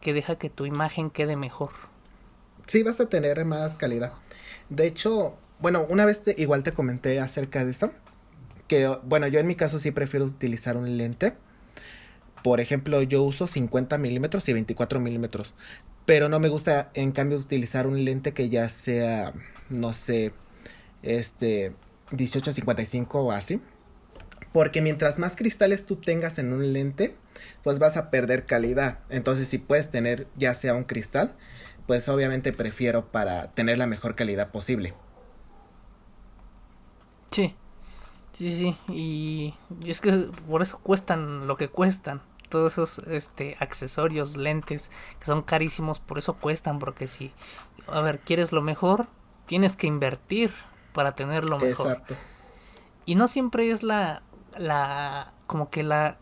[0.00, 1.91] que deja que tu imagen quede mejor
[2.66, 4.12] sí vas a tener más calidad.
[4.68, 7.92] De hecho, bueno, una vez igual te comenté acerca de eso.
[8.68, 11.34] Que, bueno, yo en mi caso sí prefiero utilizar un lente.
[12.42, 15.54] Por ejemplo, yo uso 50 milímetros y 24 milímetros.
[16.04, 19.32] Pero no me gusta, en cambio, utilizar un lente que ya sea,
[19.70, 20.32] no sé,
[21.02, 21.72] este,
[22.10, 23.60] 1855 o así.
[24.52, 27.14] Porque mientras más cristales tú tengas en un lente,
[27.62, 28.98] pues vas a perder calidad.
[29.08, 31.36] Entonces, si puedes tener ya sea un cristal,
[31.86, 34.94] pues obviamente prefiero para tener la mejor calidad posible.
[37.30, 37.54] Sí,
[38.32, 39.54] sí, sí, y,
[39.86, 42.20] es que por eso cuestan lo que cuestan.
[42.48, 47.32] Todos esos este, accesorios, lentes, que son carísimos, por eso cuestan, porque si,
[47.86, 49.06] a ver, quieres lo mejor,
[49.46, 50.52] tienes que invertir
[50.92, 51.92] para tener lo mejor.
[51.92, 52.14] Exacto.
[53.06, 54.22] Y no siempre es la,
[54.58, 56.18] la, como que la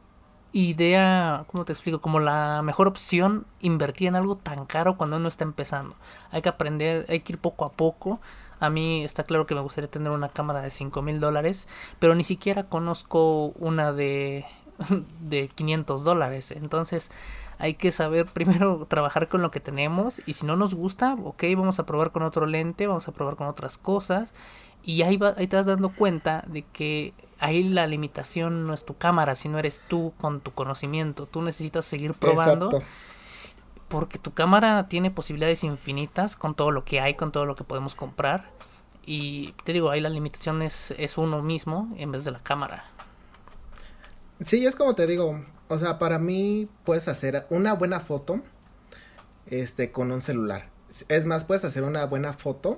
[0.52, 2.00] idea, ¿cómo te explico?
[2.00, 5.96] Como la mejor opción invertir en algo tan caro cuando uno está empezando.
[6.30, 8.20] Hay que aprender, hay que ir poco a poco.
[8.58, 11.66] A mí está claro que me gustaría tener una cámara de 5 mil dólares,
[11.98, 14.44] pero ni siquiera conozco una de,
[15.20, 16.50] de 500 dólares.
[16.50, 17.10] Entonces
[17.58, 21.44] hay que saber primero trabajar con lo que tenemos y si no nos gusta, ok,
[21.56, 24.34] vamos a probar con otro lente, vamos a probar con otras cosas
[24.82, 28.84] y ahí, va, ahí te vas dando cuenta de que ahí la limitación no es
[28.84, 31.26] tu cámara, sino eres tú con tu conocimiento.
[31.26, 32.82] Tú necesitas seguir probando.
[33.88, 37.64] Porque tu cámara tiene posibilidades infinitas con todo lo que hay, con todo lo que
[37.64, 38.50] podemos comprar.
[39.04, 42.84] Y te digo, ahí la limitación es, es uno mismo en vez de la cámara.
[44.40, 48.40] Sí, es como te digo, o sea, para mí puedes hacer una buena foto
[49.46, 50.68] este con un celular.
[51.08, 52.76] Es más, puedes hacer una buena foto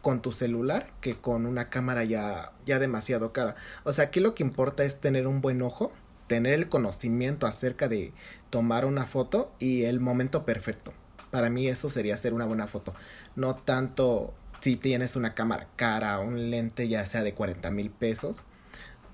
[0.00, 3.54] con tu celular que con una cámara ya, ya demasiado cara.
[3.84, 5.92] O sea, aquí lo que importa es tener un buen ojo,
[6.26, 8.14] tener el conocimiento acerca de
[8.48, 10.94] tomar una foto y el momento perfecto.
[11.30, 12.94] Para mí eso sería hacer una buena foto.
[13.36, 18.40] No tanto si tienes una cámara cara, un lente ya sea de 40 mil pesos.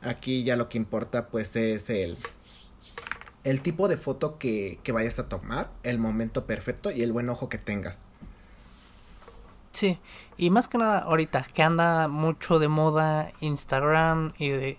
[0.03, 2.17] Aquí ya lo que importa pues es el,
[3.43, 7.29] el tipo de foto que, que vayas a tomar, el momento perfecto y el buen
[7.29, 8.06] ojo que tengas.
[9.77, 9.99] Sí,
[10.39, 14.79] y más que nada ahorita que anda mucho de moda Instagram y de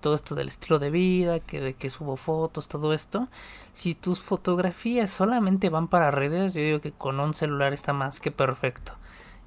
[0.00, 3.28] todo esto del estilo de vida, que de que subo fotos, todo esto.
[3.72, 8.18] Si tus fotografías solamente van para redes, yo digo que con un celular está más
[8.18, 8.94] que perfecto.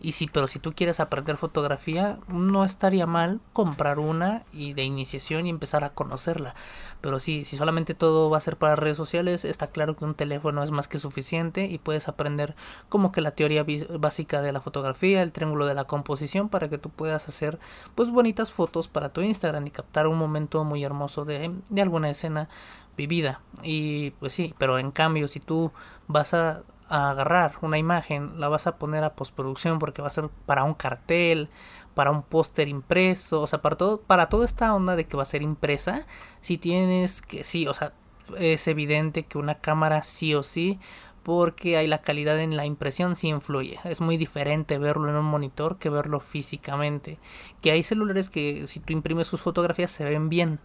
[0.05, 4.83] Y sí, pero si tú quieres aprender fotografía, no estaría mal comprar una y de
[4.83, 6.53] iniciación y empezar a conocerla.
[7.01, 10.13] Pero sí, si solamente todo va a ser para redes sociales, está claro que un
[10.13, 12.55] teléfono es más que suficiente y puedes aprender
[12.87, 13.65] como que la teoría
[13.97, 17.57] básica de la fotografía, el triángulo de la composición para que tú puedas hacer
[17.95, 22.11] pues bonitas fotos para tu Instagram y captar un momento muy hermoso de, de alguna
[22.11, 22.47] escena
[22.95, 23.41] vivida.
[23.63, 25.71] Y pues sí, pero en cambio si tú
[26.07, 30.11] vas a a agarrar una imagen, la vas a poner a postproducción porque va a
[30.11, 31.49] ser para un cartel,
[31.93, 35.23] para un póster impreso, o sea, para todo, para toda esta onda de que va
[35.23, 36.05] a ser impresa,
[36.41, 37.93] si tienes que, sí, o sea,
[38.37, 40.79] es evidente que una cámara sí o sí,
[41.23, 43.79] porque hay la calidad en la impresión sí influye.
[43.83, 47.17] Es muy diferente verlo en un monitor que verlo físicamente.
[47.61, 50.59] Que hay celulares que si tú imprimes sus fotografías se ven bien,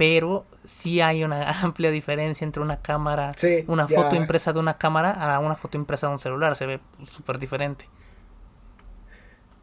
[0.00, 3.34] pero sí hay una amplia diferencia entre una cámara,
[3.66, 6.80] una foto impresa de una cámara a una foto impresa de un celular, se ve
[7.06, 7.84] súper diferente.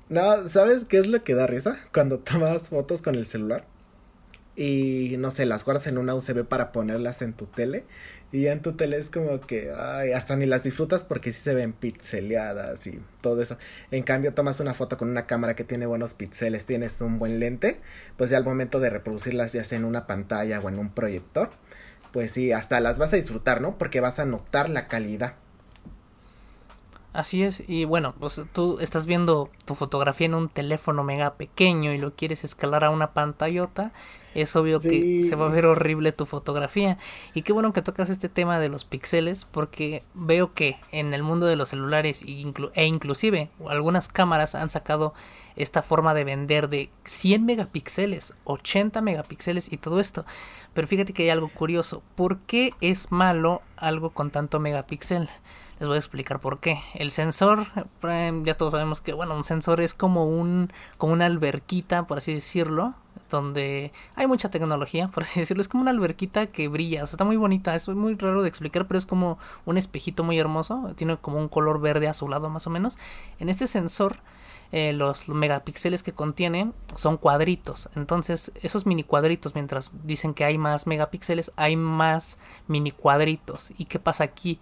[0.10, 1.80] No, ¿sabes qué es lo que da risa?
[1.92, 3.66] Cuando tomas fotos con el celular
[4.56, 7.86] y no sé, las guardas en una USB para ponerlas en tu tele
[8.32, 11.42] y ya en tu tele es como que, ay, hasta ni las disfrutas porque sí
[11.42, 13.58] se ven pixeleadas y todo eso.
[13.92, 17.40] En cambio, tomas una foto con una cámara que tiene buenos píxeles, tienes un buen
[17.40, 17.80] lente,
[18.18, 21.52] pues ya al momento de reproducirlas ya sea en una pantalla o en un proyector,
[22.12, 23.78] pues sí, hasta las vas a disfrutar, ¿no?
[23.78, 25.36] Porque vas a notar la calidad.
[27.14, 31.92] Así es, y bueno, pues tú estás viendo tu fotografía en un teléfono mega pequeño
[31.92, 33.92] y lo quieres escalar a una pantallota,
[34.38, 37.00] es obvio que se va a ver horrible tu fotografía.
[37.34, 41.24] Y qué bueno que tocas este tema de los píxeles, porque veo que en el
[41.24, 45.16] mundo de los celulares e inclusive algunas cámaras han sacado
[45.56, 50.24] esta forma de vender de 100 megapíxeles, 80 megapíxeles y todo esto.
[50.76, 52.04] Pero fíjate que hay algo curioso.
[52.14, 55.28] ¿Por qué es malo algo con tanto megapíxel?
[55.80, 56.80] Les voy a explicar por qué.
[56.96, 57.68] El sensor,
[58.04, 62.18] eh, ya todos sabemos que, bueno, un sensor es como un, como una alberquita, por
[62.18, 62.96] así decirlo,
[63.30, 65.62] donde hay mucha tecnología, por así decirlo.
[65.62, 67.76] Es como una alberquita que brilla, o sea, está muy bonita.
[67.76, 70.94] Es muy raro de explicar, pero es como un espejito muy hermoso.
[70.96, 72.98] Tiene como un color verde azulado más o menos.
[73.40, 74.18] En este sensor
[74.74, 77.90] eh, los megapíxeles que contiene son cuadritos.
[77.96, 82.38] Entonces, esos mini cuadritos, mientras dicen que hay más megapíxeles, hay más
[82.68, 83.72] mini cuadritos.
[83.78, 84.60] ¿Y qué pasa aquí?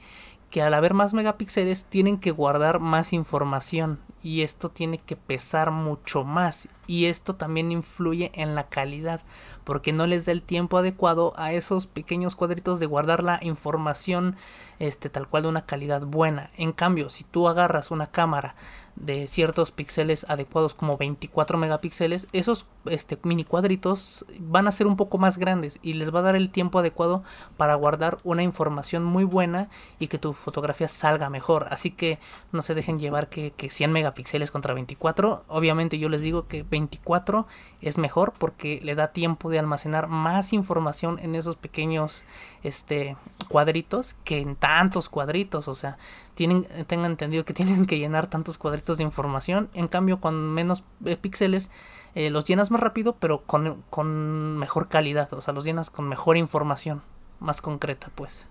[0.55, 5.69] Que al haber más megapíxeles tienen que guardar más información y esto tiene que pesar
[5.69, 9.19] mucho más y esto también influye en la calidad
[9.65, 14.37] porque no les da el tiempo adecuado a esos pequeños cuadritos de guardar la información
[14.79, 16.51] este tal cual de una calidad buena.
[16.55, 18.55] En cambio si tú agarras una cámara
[18.95, 24.95] de ciertos píxeles adecuados como 24 megapíxeles, esos este, mini cuadritos van a ser un
[24.95, 27.23] poco más grandes y les va a dar el tiempo adecuado
[27.57, 31.67] para guardar una información muy buena y que tu fotografía salga mejor.
[31.69, 32.19] Así que
[32.51, 35.43] no se dejen llevar que, que 100 megapíxeles contra 24.
[35.47, 37.47] Obviamente yo les digo que 24
[37.85, 42.25] es mejor porque le da tiempo de almacenar más información en esos pequeños
[42.63, 43.15] este,
[43.47, 45.67] cuadritos que en tantos cuadritos.
[45.67, 45.97] O sea,
[46.33, 49.69] tienen, tengan entendido que tienen que llenar tantos cuadritos de información.
[49.75, 51.69] En cambio, con menos eh, píxeles,
[52.15, 55.31] eh, los llenas más rápido, pero con, con mejor calidad.
[55.33, 57.03] O sea, los llenas con mejor información,
[57.39, 58.47] más concreta, pues.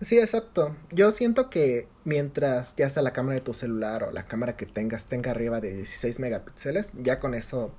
[0.00, 0.76] Sí, exacto.
[0.90, 4.66] Yo siento que mientras ya sea la cámara de tu celular o la cámara que
[4.66, 7.72] tengas tenga arriba de 16 megapíxeles, ya con eso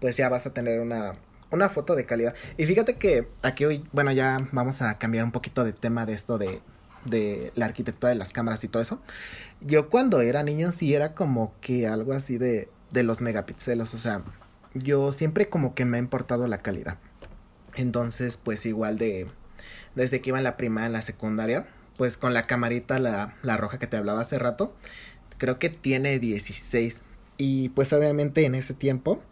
[0.00, 1.14] pues ya vas a tener una,
[1.50, 2.34] una foto de calidad.
[2.56, 6.14] Y fíjate que aquí hoy, bueno, ya vamos a cambiar un poquito de tema de
[6.14, 6.62] esto de,
[7.04, 9.00] de la arquitectura de las cámaras y todo eso.
[9.60, 13.98] Yo cuando era niño sí era como que algo así de, de los megapíxeles, o
[13.98, 14.22] sea,
[14.74, 16.98] yo siempre como que me ha importado la calidad.
[17.76, 19.28] Entonces, pues igual de
[19.94, 23.56] desde que iba en la primaria, en la secundaria, pues con la camarita, la, la
[23.56, 24.74] roja que te hablaba hace rato,
[25.38, 27.00] creo que tiene 16.
[27.38, 29.22] Y pues obviamente en ese tiempo,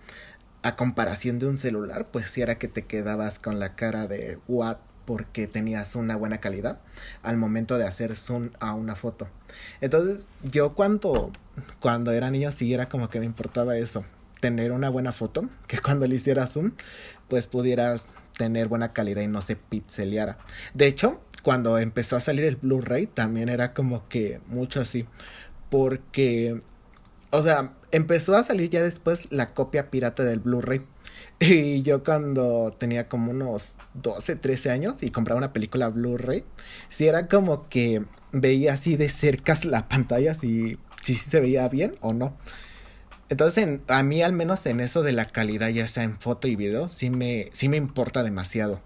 [0.62, 4.38] a comparación de un celular, pues si era que te quedabas con la cara de
[4.48, 6.80] what porque tenías una buena calidad
[7.22, 9.26] al momento de hacer zoom a una foto.
[9.80, 11.32] Entonces, yo cuando,
[11.80, 14.04] cuando era niño sí era como que me importaba eso,
[14.40, 16.72] tener una buena foto, que cuando le hiciera zoom,
[17.28, 18.04] pues pudieras
[18.38, 20.38] tener buena calidad y no se pixeleara.
[20.72, 25.06] De hecho, cuando empezó a salir el Blu-ray también era como que mucho así.
[25.68, 26.62] Porque,
[27.30, 30.82] o sea, empezó a salir ya después la copia pirata del Blu-ray.
[31.40, 36.44] Y yo cuando tenía como unos 12, 13 años y compraba una película Blu-ray,
[36.90, 41.96] si era como que veía así de cerca la pantalla si, si se veía bien
[42.00, 42.36] o no.
[43.30, 46.56] Entonces, a mí al menos en eso de la calidad, ya sea en foto y
[46.56, 48.80] video, sí me, sí me importa demasiado.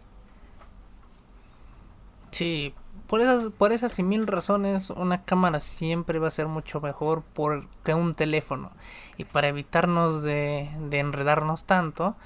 [2.30, 2.74] Sí,
[3.08, 7.22] por esas, por esas y mil razones, una cámara siempre va a ser mucho mejor
[7.22, 8.72] por que un teléfono.
[9.18, 12.16] Y para evitarnos de, de enredarnos tanto,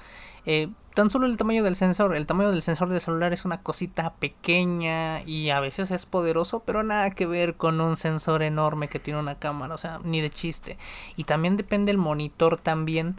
[0.45, 2.15] eh, tan solo el tamaño del sensor.
[2.15, 6.63] El tamaño del sensor de celular es una cosita pequeña y a veces es poderoso,
[6.65, 10.21] pero nada que ver con un sensor enorme que tiene una cámara, o sea, ni
[10.21, 10.79] de chiste.
[11.15, 13.15] Y también depende el monitor también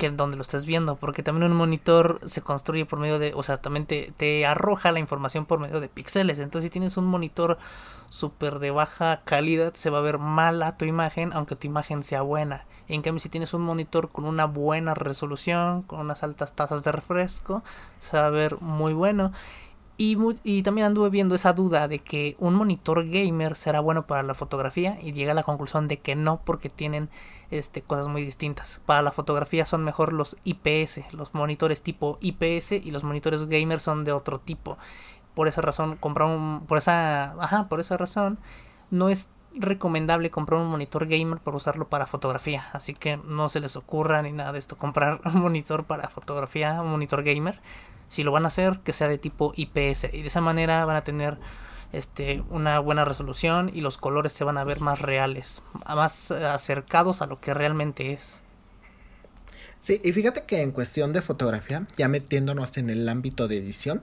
[0.00, 3.42] que donde lo estés viendo, porque también un monitor se construye por medio de, o
[3.42, 6.38] sea, también te, te arroja la información por medio de píxeles.
[6.38, 7.58] Entonces, si tienes un monitor
[8.08, 12.22] súper de baja calidad, se va a ver mala tu imagen, aunque tu imagen sea
[12.22, 12.64] buena.
[12.88, 16.92] En cambio, si tienes un monitor con una buena resolución, con unas altas tasas de
[16.92, 17.62] refresco,
[17.98, 19.32] se va a ver muy bueno.
[20.02, 24.32] Y, también anduve viendo esa duda de que un monitor gamer será bueno para la
[24.32, 27.10] fotografía y llegué a la conclusión de que no porque tienen
[27.50, 28.80] este, cosas muy distintas.
[28.86, 33.78] Para la fotografía son mejor los IPS, los monitores tipo IPS y los monitores gamer
[33.78, 34.78] son de otro tipo.
[35.34, 38.38] Por esa razón comprar un por esa, ajá, por esa razón
[38.90, 42.64] no es recomendable comprar un monitor gamer para usarlo para fotografía.
[42.72, 46.80] Así que no se les ocurra ni nada de esto comprar un monitor para fotografía,
[46.80, 47.60] un monitor gamer.
[48.10, 50.12] Si lo van a hacer, que sea de tipo IPS.
[50.12, 51.38] Y de esa manera van a tener
[51.92, 57.22] este, una buena resolución y los colores se van a ver más reales, más acercados
[57.22, 58.40] a lo que realmente es.
[59.80, 64.02] Sí, y fíjate que en cuestión de fotografía, ya metiéndonos en el ámbito de edición,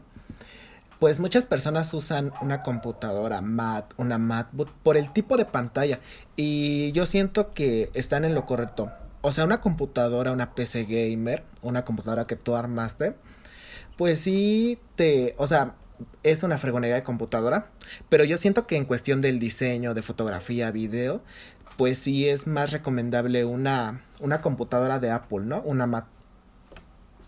[0.97, 5.99] pues muchas personas usan una computadora mat, una MacBook por el tipo de pantalla
[6.35, 8.91] y yo siento que están en lo correcto
[9.27, 13.15] o sea, una computadora, una PC gamer, una computadora que tú armaste,
[13.97, 15.75] pues sí te, o sea,
[16.23, 17.71] es una fregonería de computadora,
[18.09, 21.21] pero yo siento que en cuestión del diseño, de fotografía, video,
[21.77, 25.61] pues sí es más recomendable una, una computadora de Apple, ¿no?
[25.61, 26.05] Una Mac.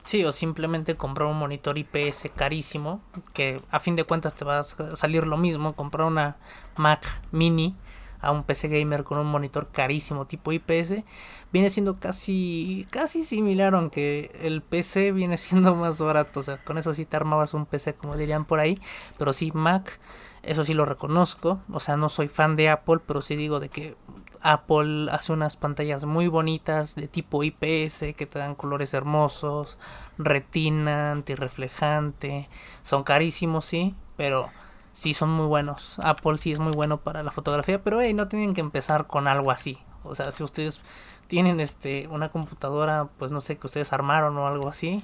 [0.04, 3.02] Sí, o simplemente comprar un monitor IPS carísimo,
[3.34, 6.38] que a fin de cuentas te va a salir lo mismo, comprar una
[6.76, 7.76] Mac mini
[8.22, 11.04] a un PC gamer con un monitor carísimo tipo IPS,
[11.52, 16.78] viene siendo casi casi similar, aunque el PC viene siendo más barato, o sea, con
[16.78, 18.80] eso sí te armabas un PC como dirían por ahí,
[19.18, 20.00] pero sí Mac,
[20.44, 23.70] eso sí lo reconozco, o sea, no soy fan de Apple, pero sí digo de
[23.70, 23.96] que
[24.42, 29.78] Apple hace unas pantallas muy bonitas de tipo IPS que te dan colores hermosos,
[30.18, 32.50] retina, antirreflejante,
[32.82, 34.50] son carísimos, sí, pero
[34.94, 36.00] sí son muy buenos.
[36.04, 39.28] Apple sí es muy bueno para la fotografía, pero hey, no tienen que empezar con
[39.28, 39.80] algo así.
[40.04, 40.82] O sea, si ustedes
[41.28, 45.04] tienen este una computadora, pues no sé, que ustedes armaron o algo así,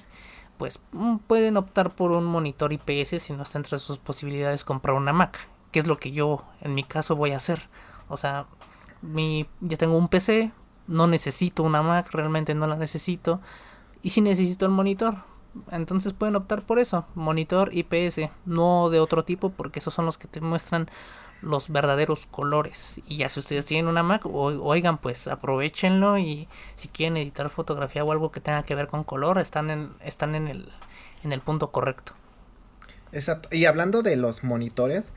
[0.57, 4.95] pues mm, pueden optar por un monitor IPS si no está entre sus posibilidades comprar
[4.95, 7.69] una Mac, que es lo que yo en mi caso voy a hacer.
[8.07, 8.45] O sea,
[9.01, 10.51] mi ya tengo un PC,
[10.87, 13.41] no necesito una Mac, realmente no la necesito.
[14.01, 15.17] Y si necesito el monitor,
[15.71, 20.17] entonces pueden optar por eso, monitor IPS, no de otro tipo, porque esos son los
[20.17, 20.89] que te muestran
[21.41, 22.99] los verdaderos colores.
[23.07, 28.03] Y ya si ustedes tienen una Mac, oigan, pues aprovechenlo y si quieren editar fotografía
[28.03, 30.69] o algo que tenga que ver con color, están en, están en, el,
[31.23, 32.13] en el punto correcto.
[33.11, 33.49] Exacto.
[33.51, 35.11] Y hablando de los monitores,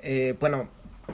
[0.00, 0.68] eh, bueno,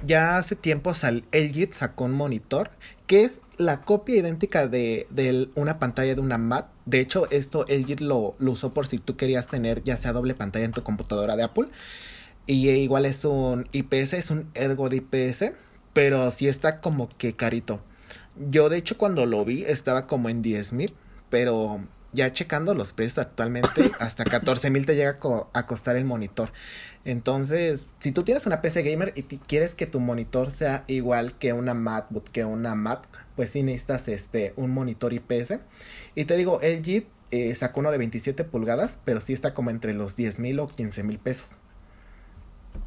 [0.06, 2.70] ya hace tiempo sal LG sacó un monitor
[3.06, 6.68] que es la copia idéntica de, de, una pantalla de una Mac.
[6.84, 10.34] De hecho, esto LG lo, lo, usó por si tú querías tener ya sea doble
[10.34, 11.68] pantalla en tu computadora de Apple.
[12.46, 15.52] Y igual es un IPS, es un Ergo de IPS,
[15.92, 17.80] pero sí está como que carito.
[18.50, 20.94] Yo de hecho cuando lo vi estaba como en 10 mil,
[21.30, 21.80] pero
[22.12, 25.18] ya checando los precios actualmente, hasta 14 mil te llega
[25.52, 26.52] a costar el monitor.
[27.04, 31.52] Entonces, si tú tienes una PC gamer y quieres que tu monitor sea igual que
[31.52, 35.58] una MacBook, que una Mac, pues sí necesitas este, un monitor IPS.
[36.14, 39.94] Y te digo, LG eh, sacó uno de 27 pulgadas, pero sí está como entre
[39.94, 41.56] los 10 mil o 15 mil pesos.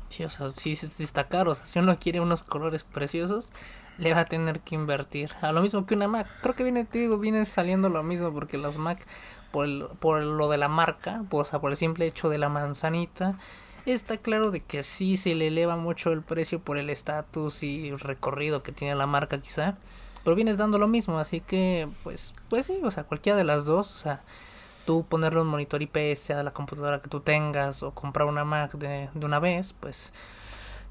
[0.08, 1.52] Sí, o sea, sí, sí está caro.
[1.52, 3.52] O sea, si uno quiere unos colores preciosos,
[3.98, 5.32] le va a tener que invertir.
[5.42, 6.28] A lo mismo que una Mac.
[6.42, 9.06] Creo que viene, te digo, viene saliendo lo mismo porque las Mac,
[9.52, 13.38] por, por lo de la marca, o sea, por el simple hecho de la manzanita,
[13.86, 17.90] está claro de que sí se le eleva mucho el precio por el estatus y
[17.90, 19.78] el recorrido que tiene la marca quizá.
[20.24, 23.66] Pero vienes dando lo mismo, así que pues, pues sí, o sea, cualquiera de las
[23.66, 24.24] dos, o sea,
[24.86, 28.74] tú ponerle un monitor IPS a la computadora que tú tengas o comprar una Mac
[28.74, 30.14] de, de una vez, pues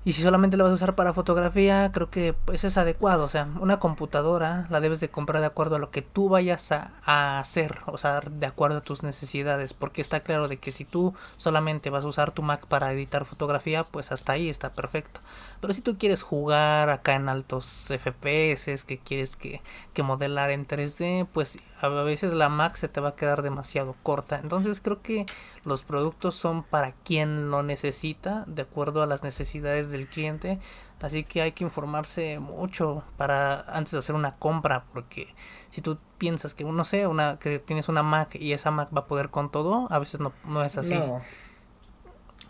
[0.07, 3.25] y si solamente la vas a usar para fotografía, creo que pues es adecuado.
[3.25, 6.73] O sea, una computadora la debes de comprar de acuerdo a lo que tú vayas
[6.73, 7.79] a, a, hacer.
[7.87, 9.73] O sea, de acuerdo a tus necesidades.
[9.73, 13.25] Porque está claro de que si tú solamente vas a usar tu Mac para editar
[13.25, 15.21] fotografía, pues hasta ahí está perfecto.
[15.63, 19.63] Pero si tú quieres jugar acá en altos FPS, que quieres que,
[19.95, 23.95] que modelar en 3D, pues a veces la Mac se te va a quedar demasiado
[24.03, 24.39] corta.
[24.43, 25.25] Entonces creo que
[25.65, 30.59] los productos son para quien lo necesita, de acuerdo a las necesidades del cliente.
[31.01, 35.29] Así que hay que informarse mucho para antes de hacer una compra, porque
[35.69, 39.01] si tú piensas que no sé, una que tienes una Mac y esa Mac va
[39.01, 40.95] a poder con todo, a veces no, no es así.
[40.95, 41.21] No.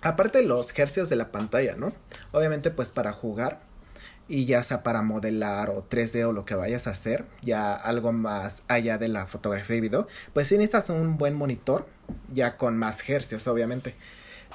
[0.03, 1.88] Aparte los hercios de la pantalla, ¿no?
[2.30, 3.62] Obviamente pues para jugar
[4.28, 8.12] y ya sea para modelar o 3D o lo que vayas a hacer, ya algo
[8.12, 11.88] más allá de la fotografía y video, pues sí necesitas un buen monitor,
[12.32, 13.95] ya con más hercios obviamente.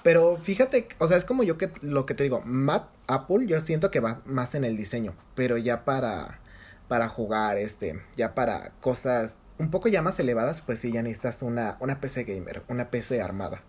[0.03, 3.59] Pero fíjate, o sea, es como yo que lo que te digo, Matt Apple, yo
[3.61, 6.39] siento que va más en el diseño, pero ya para
[6.87, 11.41] para jugar, este, ya para cosas un poco ya más elevadas, pues sí ya necesitas
[11.43, 13.61] una una PC gamer, una PC armada.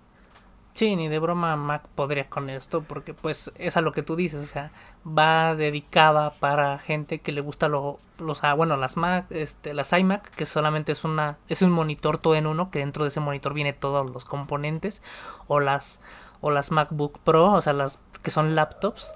[0.73, 4.17] Sí, ni de broma Mac podría con esto, porque pues es a lo que tú
[4.17, 4.71] dices, o sea,
[5.07, 9.93] va dedicada para gente que le gusta lo, los, ah, bueno, las Mac, este, las
[9.93, 13.21] iMac, que solamente es una, es un monitor todo en uno, que dentro de ese
[13.21, 15.03] monitor viene todos los componentes,
[15.49, 16.01] o las,
[16.41, 19.13] o las MacBook Pro, o sea, las que son laptops,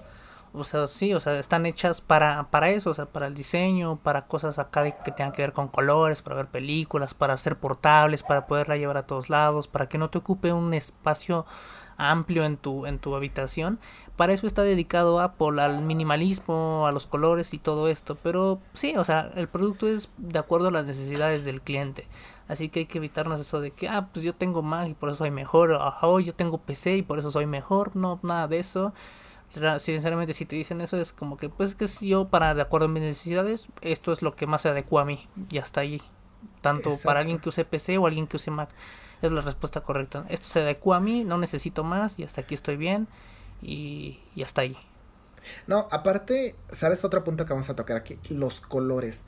[0.54, 3.96] o sea, sí, o sea, están hechas para, para eso, o sea, para el diseño,
[3.96, 8.22] para cosas acá que tengan que ver con colores, para ver películas, para ser portables,
[8.22, 11.44] para poderla llevar a todos lados, para que no te ocupe un espacio
[11.96, 13.80] amplio en tu, en tu habitación.
[14.16, 18.16] Para eso está dedicado Apple, al minimalismo, a los colores y todo esto.
[18.22, 22.06] Pero sí, o sea, el producto es de acuerdo a las necesidades del cliente.
[22.46, 25.08] Así que hay que evitarnos eso de que, ah, pues yo tengo Mac y por
[25.08, 25.72] eso soy mejor.
[26.02, 27.96] O yo tengo PC y por eso soy mejor.
[27.96, 28.92] No, nada de eso
[29.78, 32.86] sinceramente si te dicen eso es como que pues que si yo para de acuerdo
[32.86, 36.02] a mis necesidades esto es lo que más se adecua a mí y hasta ahí
[36.60, 38.70] tanto para alguien que use PC o alguien que use Mac.
[39.22, 40.24] Es la respuesta correcta.
[40.28, 43.06] Esto se adecua a mí, no necesito más y hasta aquí estoy bien
[43.62, 44.76] y, y hasta ahí.
[45.66, 48.18] No, aparte, ¿sabes otro punto que vamos a tocar aquí?
[48.30, 49.24] Los colores.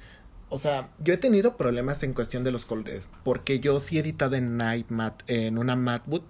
[0.49, 4.01] O sea, yo he tenido problemas en cuestión de los colores, porque yo sí he
[4.01, 6.25] editado en iMat, en una MacBook,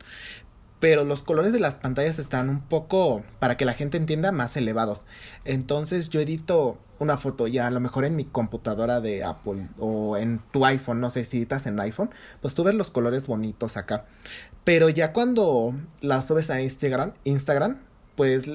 [0.80, 4.56] pero los colores de las pantallas están un poco, para que la gente entienda, más
[4.56, 5.04] elevados.
[5.44, 10.16] Entonces yo edito una foto ya a lo mejor en mi computadora de Apple o
[10.16, 12.10] en tu iPhone, no sé si editas en iPhone,
[12.40, 14.06] pues tú ves los colores bonitos acá.
[14.64, 17.78] Pero ya cuando las subes a Instagram, Instagram,
[18.16, 18.50] pues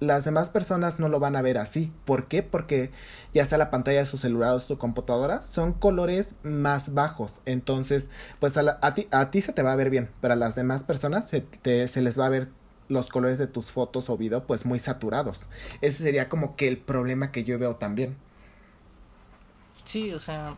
[0.00, 1.92] las demás personas no lo van a ver así.
[2.04, 2.42] ¿Por qué?
[2.42, 2.90] Porque
[3.32, 7.40] ya sea la pantalla de su celular o su computadora, son colores más bajos.
[7.46, 8.08] Entonces,
[8.40, 10.82] pues a, ti, a ti se te va a ver bien, pero a las demás
[10.82, 11.46] personas se,
[11.88, 12.48] se les va a ver
[12.88, 15.42] los colores de tus fotos o video pues muy saturados.
[15.80, 18.16] Ese sería como que el problema que yo veo también.
[19.84, 20.56] Sí, o sea,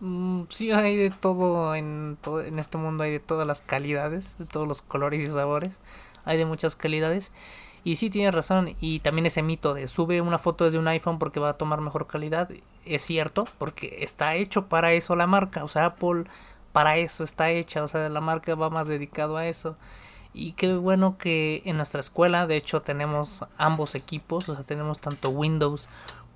[0.00, 4.36] mm, sí hay de todo en, todo en este mundo, hay de todas las calidades,
[4.38, 5.78] de todos los colores y sabores,
[6.24, 7.32] hay de muchas calidades.
[7.84, 8.74] Y sí, tienes razón.
[8.80, 11.80] Y también ese mito de sube una foto desde un iPhone porque va a tomar
[11.80, 12.50] mejor calidad.
[12.84, 15.64] Es cierto, porque está hecho para eso la marca.
[15.64, 16.24] O sea, Apple
[16.72, 17.82] para eso está hecha.
[17.82, 19.76] O sea, la marca va más dedicado a eso.
[20.34, 24.48] Y qué bueno que en nuestra escuela, de hecho, tenemos ambos equipos.
[24.48, 25.88] O sea, tenemos tanto Windows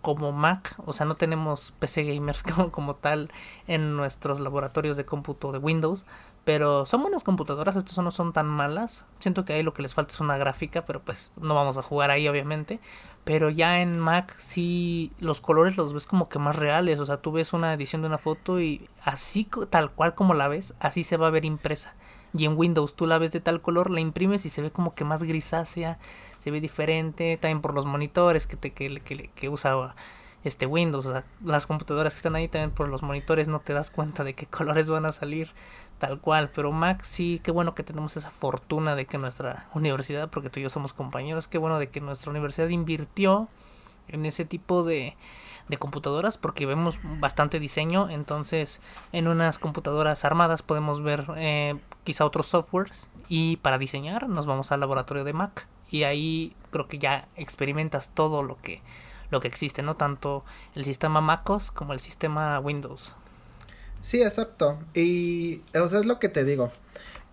[0.03, 3.31] como Mac, o sea, no tenemos PC gamers como, como, tal
[3.69, 6.05] en nuestros laboratorios de cómputo de Windows,
[6.45, 9.07] pero son buenas computadoras, estas no son tan malas.
[9.21, 11.83] Siento que ahí lo que les falta es una gráfica, pero pues no vamos a
[11.83, 12.81] jugar ahí obviamente.
[13.25, 16.99] Pero ya en Mac sí los colores los ves como que más reales.
[16.99, 20.49] O sea, tú ves una edición de una foto y así tal cual como la
[20.49, 21.95] ves, así se va a ver impresa.
[22.35, 24.95] Y en Windows tú la ves de tal color, la imprimes y se ve como
[24.95, 25.99] que más grisácea,
[26.41, 27.37] se ve diferente.
[27.37, 29.95] También por los monitores que, te, que, que, que usa
[30.45, 31.07] este Windows.
[31.07, 34.25] O sea, las computadoras que están ahí también por los monitores no te das cuenta
[34.25, 35.51] de qué colores van a salir
[36.03, 40.29] tal cual, pero Max sí, qué bueno que tenemos esa fortuna de que nuestra universidad,
[40.31, 43.47] porque tú y yo somos compañeros, qué bueno de que nuestra universidad invirtió
[44.09, 45.15] en ese tipo de,
[45.69, 48.81] de computadoras porque vemos bastante diseño entonces
[49.13, 54.73] en unas computadoras armadas podemos ver eh, quizá otros softwares y para diseñar nos vamos
[54.73, 58.83] al laboratorio de Mac y ahí creo que ya experimentas todo lo que
[59.31, 60.45] lo que existe no tanto
[60.75, 63.15] el sistema MacOS como el sistema Windows
[64.03, 64.79] Sí, exacto.
[64.95, 66.71] Y, o sea, es lo que te digo.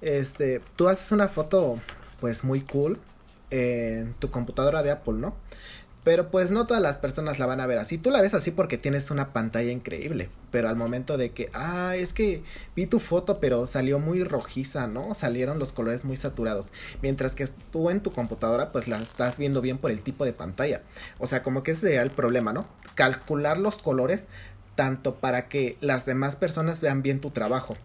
[0.02, 1.80] Este, tú haces una foto,
[2.22, 3.00] pues muy cool
[3.50, 5.36] en tu computadora de Apple, ¿no?
[6.04, 7.98] Pero pues no todas las personas la van a ver así.
[7.98, 10.30] Tú la ves así porque tienes una pantalla increíble.
[10.50, 12.42] Pero al momento de que, ah, es que
[12.76, 15.14] vi tu foto, pero salió muy rojiza, ¿no?
[15.14, 16.70] Salieron los colores muy saturados.
[17.02, 20.34] Mientras que tú en tu computadora, pues la estás viendo bien por el tipo de
[20.34, 20.84] pantalla.
[21.20, 22.68] O sea, como que ese sería el problema, ¿no?
[22.96, 24.28] Calcular los colores
[24.80, 27.76] tanto para que las demás personas vean bien tu trabajo.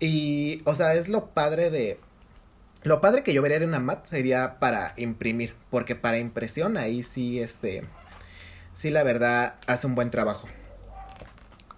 [0.00, 2.00] Y, o sea, es lo padre de...
[2.82, 7.04] Lo padre que yo vería de una mat sería para imprimir, porque para impresión ahí
[7.04, 7.84] sí, este,
[8.74, 10.48] sí la verdad hace un buen trabajo.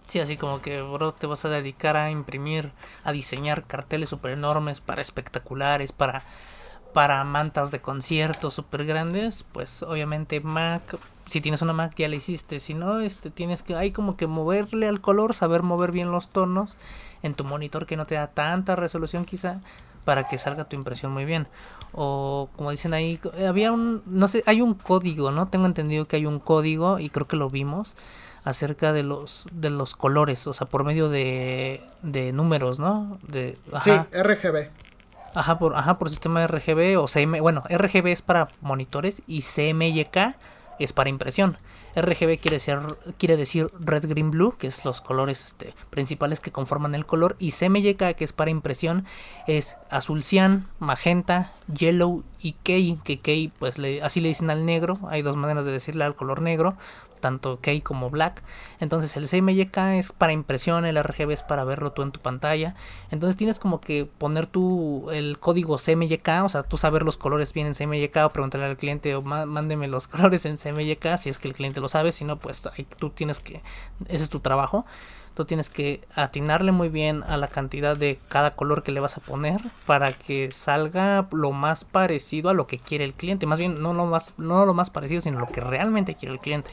[0.06, 2.72] Sí, así como que, bro, te vas a dedicar a imprimir,
[3.04, 6.24] a diseñar carteles super enormes para espectaculares, para
[6.92, 12.16] para mantas de conciertos super grandes, pues obviamente Mac, si tienes una Mac ya la
[12.16, 16.10] hiciste, si no, este tienes que hay como que moverle al color, saber mover bien
[16.10, 16.76] los tonos
[17.22, 19.60] en tu monitor que no te da tanta resolución quizá
[20.04, 21.46] para que salga tu impresión muy bien.
[21.92, 25.48] O como dicen ahí, había un no sé, hay un código, ¿no?
[25.48, 27.96] Tengo entendido que hay un código y creo que lo vimos
[28.44, 33.18] acerca de los de los colores, o sea, por medio de de números, ¿no?
[33.26, 34.81] De Sí, RGB.
[35.34, 37.40] Ajá, por, ajá, por sistema RGB o CM.
[37.40, 40.36] Bueno, RGB es para monitores y CMYK
[40.78, 41.56] es para impresión.
[41.94, 42.80] RGB quiere, ser,
[43.18, 47.36] quiere decir red, green, blue, que es los colores este, principales que conforman el color.
[47.38, 49.04] Y CMYK, que es para impresión,
[49.46, 52.98] es azul cian, magenta, yellow y key.
[53.04, 54.98] Que key, pues le, así le dicen al negro.
[55.08, 56.76] Hay dos maneras de decirle al color negro
[57.22, 58.42] tanto key como black.
[58.80, 62.74] Entonces el CMYK es para impresión, el RGB es para verlo tú en tu pantalla.
[63.10, 67.54] Entonces tienes como que poner tú el código CMYK, o sea, tú saber los colores
[67.54, 71.38] bien en CMYK o preguntarle al cliente o mándeme los colores en CMYK si es
[71.38, 73.62] que el cliente lo sabe, si no pues ahí tú tienes que
[74.08, 74.86] ese es tu trabajo.
[75.34, 79.16] Tú tienes que atinarle muy bien a la cantidad de cada color que le vas
[79.16, 83.46] a poner para que salga lo más parecido a lo que quiere el cliente.
[83.46, 86.40] Más bien, no lo más, no lo más parecido, sino lo que realmente quiere el
[86.40, 86.70] cliente.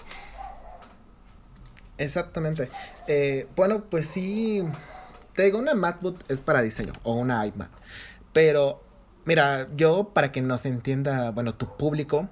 [1.97, 2.69] Exactamente.
[3.07, 4.63] Eh, bueno, pues sí.
[5.35, 7.69] Te digo, una MacBook es para diseño o una iMac.
[8.33, 8.83] Pero,
[9.23, 12.27] mira, yo para que nos entienda, bueno, tu público,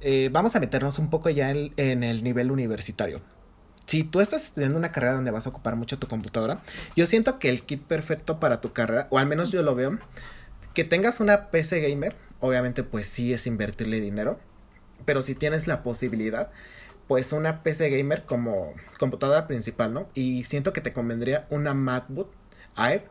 [0.00, 3.20] eh, vamos a meternos un poco ya en, el nivel universitario.
[3.86, 6.62] si tú estás estudiando una carrera donde vas a ocupar mucho tu computadora,
[6.96, 9.98] yo siento que el kit perfecto para tu carrera, o al menos yo lo veo,
[10.74, 14.38] que tengas una PC gamer, obviamente pues sí es invertirle dinero,
[15.04, 16.50] pero si tienes la posibilidad,
[17.08, 20.08] pues una PC gamer como computadora principal, ¿no?
[20.14, 22.30] Y siento que te convendría una MacBook
[22.76, 23.04] Air,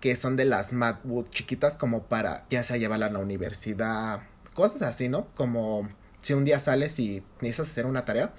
[0.00, 4.22] que son de las MacBook chiquitas como para ya sea llevarla a la universidad,
[4.54, 5.28] cosas así, ¿no?
[5.36, 5.88] Como
[6.22, 8.32] si un día sales y necesitas hacer una tarea,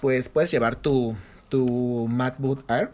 [0.00, 1.16] pues puedes llevar tu,
[1.48, 2.90] tu MacBook Air.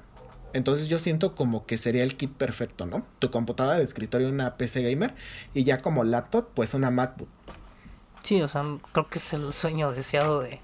[0.52, 3.06] Entonces yo siento como que sería el kit perfecto, ¿no?
[3.18, 5.14] Tu computadora de escritorio, una PC gamer
[5.54, 7.28] y ya como laptop, pues una MacBook.
[8.22, 10.60] Sí, o sea, creo que es el sueño deseado de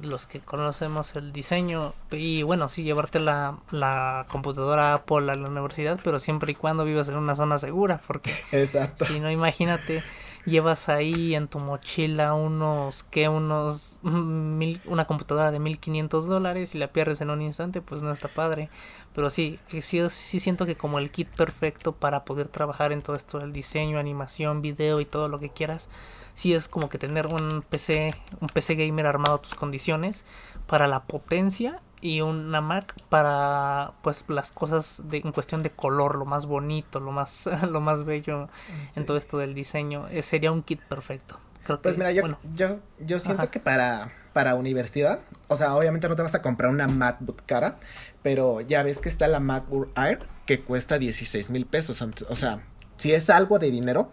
[0.00, 5.48] los que conocemos el diseño y bueno, sí, llevarte la, la computadora Apple a la
[5.48, 9.04] universidad, pero siempre y cuando vivas en una zona segura, porque Exacto.
[9.04, 10.02] si no, imagínate
[10.46, 16.78] llevas ahí en tu mochila unos, que unos, mil, una computadora de 1500 dólares y
[16.78, 18.68] la pierdes en un instante, pues no está padre.
[19.14, 23.16] Pero sí, sí, sí, siento que como el kit perfecto para poder trabajar en todo
[23.16, 25.88] esto, el diseño, animación, video y todo lo que quieras,
[26.34, 30.24] sí es como que tener un PC, un PC gamer armado a tus condiciones
[30.66, 36.16] para la potencia y una Mac para pues las cosas de, en cuestión de color,
[36.16, 38.50] lo más bonito, lo más lo más bello
[38.90, 39.00] sí.
[39.00, 41.40] en todo esto del diseño, eh, sería un kit perfecto.
[41.64, 42.38] Creo pues que, mira, yo, bueno.
[42.54, 43.50] yo, yo siento Ajá.
[43.50, 47.78] que para, para universidad, o sea, obviamente no te vas a comprar una MacBook cara,
[48.22, 52.60] pero ya ves que está la MacBook Air que cuesta 16 mil pesos, o sea,
[52.98, 54.10] si es algo de dinero,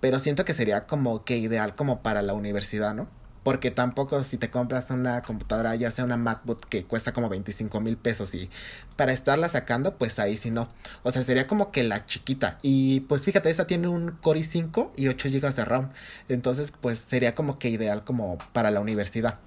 [0.00, 3.06] pero siento que sería como que ideal como para la universidad, ¿no?
[3.48, 7.80] Porque tampoco si te compras una computadora, ya sea una MacBook que cuesta como 25
[7.80, 8.50] mil pesos y
[8.94, 10.68] para estarla sacando, pues ahí sí no.
[11.02, 12.58] O sea, sería como que la chiquita.
[12.60, 15.92] Y pues fíjate, esa tiene un Core i5 y 8 GB de RAM.
[16.28, 19.38] Entonces, pues sería como que ideal como para la universidad.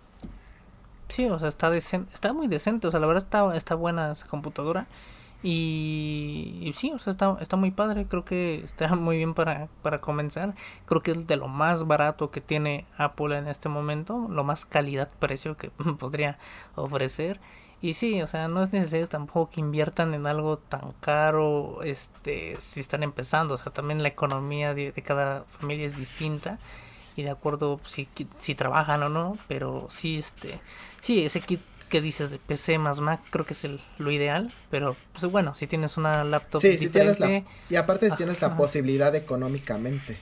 [1.07, 2.87] Sí, o sea, está decente, está muy decente.
[2.87, 4.87] O sea, la verdad está, está buena esa computadora.
[5.43, 8.05] Y, sí, o sea, está, está muy padre.
[8.05, 10.55] Creo que está muy bien para, para comenzar.
[10.85, 14.27] Creo que es de lo más barato que tiene Apple en este momento.
[14.29, 15.69] Lo más calidad-precio que
[15.99, 16.37] podría
[16.75, 17.39] ofrecer.
[17.81, 22.55] Y sí, o sea, no es necesario tampoco que inviertan en algo tan caro este,
[22.59, 23.55] si están empezando.
[23.55, 26.59] O sea, también la economía de, cada familia es distinta.
[27.15, 29.37] Y de acuerdo si, si trabajan o no.
[29.47, 30.61] Pero sí, este,
[31.01, 31.61] sí, ese kit
[31.91, 35.53] que dices de PC más Mac, creo que es el, lo ideal, pero pues bueno,
[35.53, 40.17] si tienes una laptop Sí, si tienes la, y aparte si tienes la posibilidad económicamente.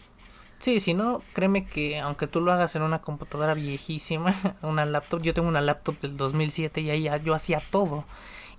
[0.57, 5.21] Sí, si no, créeme que aunque tú lo hagas en una computadora viejísima, una laptop,
[5.21, 8.03] yo tengo una laptop del 2007 y ahí yo hacía todo.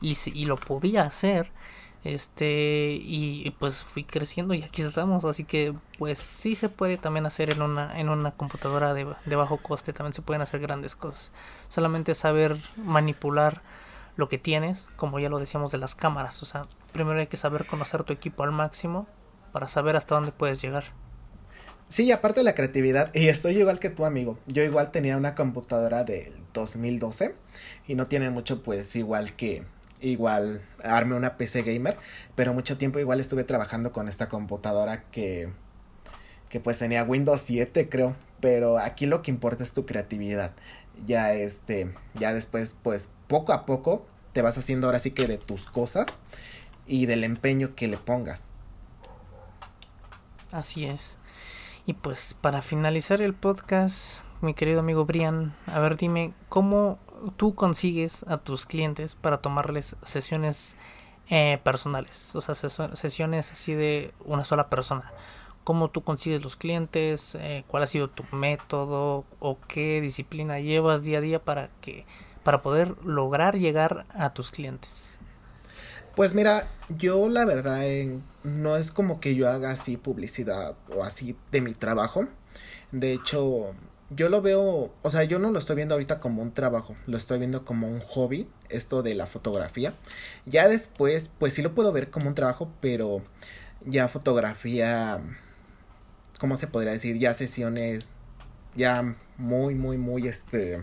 [0.00, 1.50] Y, y lo podía hacer
[2.04, 7.26] este y, pues fui creciendo y aquí estamos así que pues sí se puede también
[7.26, 10.96] hacer en una en una computadora de, de, bajo coste también se pueden hacer grandes
[10.96, 11.32] cosas.
[11.68, 13.62] Solamente saber manipular
[14.16, 17.36] lo que tienes como ya lo decíamos de las cámaras o sea primero hay que
[17.36, 19.06] saber conocer tu equipo al máximo
[19.52, 20.84] para saber hasta dónde puedes llegar.
[21.88, 25.34] Sí, aparte de la creatividad, y estoy igual que tu amigo, yo igual tenía una
[25.34, 27.34] computadora del 2012
[27.88, 29.64] y no tiene mucho pues igual que
[30.00, 31.96] igual armé una PC gamer,
[32.34, 35.50] pero mucho tiempo igual estuve trabajando con esta computadora que
[36.50, 40.52] que pues tenía Windows 7 creo, pero aquí lo que importa es tu creatividad.
[41.06, 45.38] Ya este, ya después pues poco a poco te vas haciendo ahora sí que de
[45.38, 46.18] tus cosas
[46.86, 48.50] y del empeño que le pongas.
[50.50, 51.16] Así es.
[51.86, 56.98] Y pues para finalizar el podcast, mi querido amigo Brian, a ver dime cómo
[57.36, 60.76] tú consigues a tus clientes para tomarles sesiones
[61.28, 65.12] eh, personales, o sea, sesiones así de una sola persona.
[65.64, 67.36] ¿Cómo tú consigues los clientes?
[67.36, 69.24] Eh, ¿Cuál ha sido tu método?
[69.38, 72.06] ¿O qué disciplina llevas día a día para que
[72.42, 75.18] para poder lograr llegar a tus clientes?
[76.16, 81.04] Pues mira, yo la verdad eh, no es como que yo haga así publicidad o
[81.04, 82.26] así de mi trabajo.
[82.90, 83.74] De hecho,
[84.10, 87.16] yo lo veo, o sea, yo no lo estoy viendo ahorita como un trabajo, lo
[87.16, 89.92] estoy viendo como un hobby, esto de la fotografía.
[90.46, 93.22] Ya después, pues sí lo puedo ver como un trabajo, pero
[93.86, 95.20] ya fotografía,
[96.40, 97.18] ¿cómo se podría decir?
[97.18, 98.10] Ya sesiones,
[98.74, 100.82] ya muy, muy, muy, este,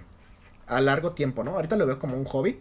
[0.68, 1.52] a largo tiempo, ¿no?
[1.52, 2.60] Ahorita lo veo como un hobby.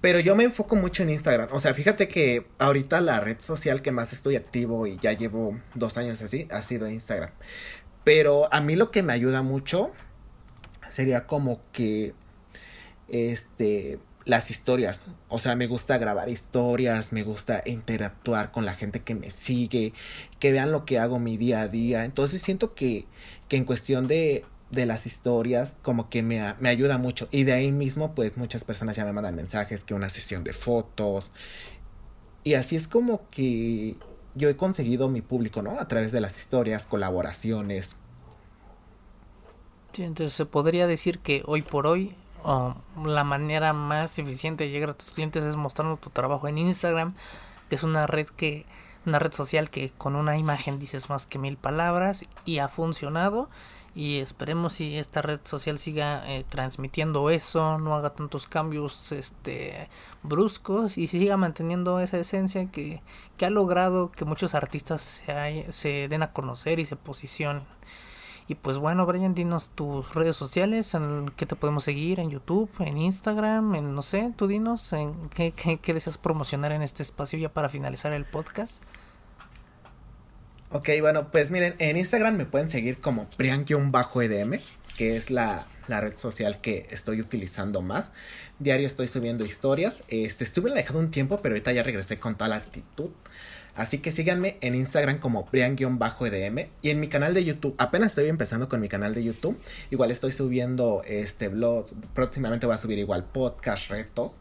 [0.00, 1.48] Pero yo me enfoco mucho en Instagram.
[1.50, 5.58] O sea, fíjate que ahorita la red social que más estoy activo y ya llevo
[5.74, 7.30] dos años así ha sido Instagram.
[8.08, 9.90] Pero a mí lo que me ayuda mucho
[10.88, 12.14] sería como que
[13.06, 19.00] este las historias, o sea, me gusta grabar historias, me gusta interactuar con la gente
[19.02, 19.92] que me sigue,
[20.38, 22.06] que vean lo que hago mi día a día.
[22.06, 23.04] Entonces siento que,
[23.46, 27.28] que en cuestión de, de las historias como que me, me, ayuda mucho.
[27.30, 30.54] Y de ahí mismo, pues muchas personas ya me mandan mensajes, que una sesión de
[30.54, 31.30] fotos.
[32.42, 33.96] Y así es como que
[34.34, 35.78] yo he conseguido mi público, ¿no?
[35.78, 37.96] A través de las historias, colaboraciones.
[39.92, 42.14] Sí, entonces se podría decir que hoy por hoy
[43.04, 47.14] la manera más eficiente de llegar a tus clientes es mostrando tu trabajo en Instagram,
[47.68, 48.64] que es una red que
[49.06, 53.48] una red social que con una imagen dices más que mil palabras y ha funcionado
[53.98, 59.88] y esperemos si esta red social siga eh, transmitiendo eso, no haga tantos cambios este
[60.22, 63.02] bruscos y siga manteniendo esa esencia que,
[63.36, 67.64] que ha logrado que muchos artistas se, se den a conocer y se posicionen.
[68.46, 72.70] Y pues bueno, Brian, dinos tus redes sociales, en qué te podemos seguir, en YouTube,
[72.78, 77.36] en Instagram, en no sé, tú dinos, en qué, qué, deseas promocionar en este espacio
[77.36, 78.80] ya para finalizar el podcast.
[80.70, 84.58] Ok, bueno, pues miren, en Instagram me pueden seguir como Prian-EDM,
[84.98, 88.12] que es la, la, red social que estoy utilizando más.
[88.58, 90.02] Diario estoy subiendo historias.
[90.08, 93.08] Este, estuve dejando un tiempo, pero ahorita ya regresé con toda la actitud.
[93.76, 97.74] Así que síganme en Instagram como Brian-EDM y en mi canal de YouTube.
[97.78, 99.58] Apenas estoy empezando con mi canal de YouTube.
[99.90, 101.94] Igual estoy subiendo este blogs.
[102.12, 104.32] Próximamente voy a subir igual podcast, retos.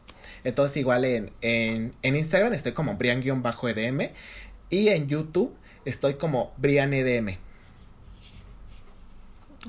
[0.44, 4.10] Entonces igual en, en, en Instagram estoy como Brian-EDM
[4.70, 5.56] y en YouTube
[5.88, 7.38] estoy como BrianEDM.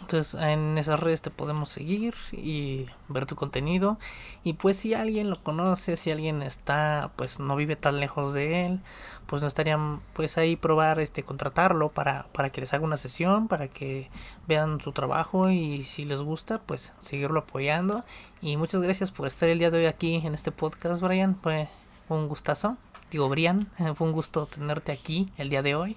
[0.01, 3.99] Entonces en esas redes te podemos seguir y ver tu contenido.
[4.45, 8.67] Y pues si alguien lo conoce, si alguien está, pues no vive tan lejos de
[8.67, 8.81] él,
[9.27, 13.49] pues no estarían pues ahí probar este contratarlo para, para que les haga una sesión,
[13.49, 14.11] para que
[14.47, 18.05] vean su trabajo y si les gusta, pues seguirlo apoyando.
[18.41, 21.37] Y muchas gracias por estar el día de hoy aquí en este podcast, Brian.
[21.37, 21.69] Fue
[22.09, 22.77] un gustazo.
[23.11, 25.97] Digo, Brian, fue un gusto tenerte aquí el día de hoy.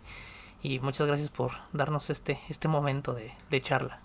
[0.64, 4.00] Y muchas gracias por darnos este, este momento de, de charla.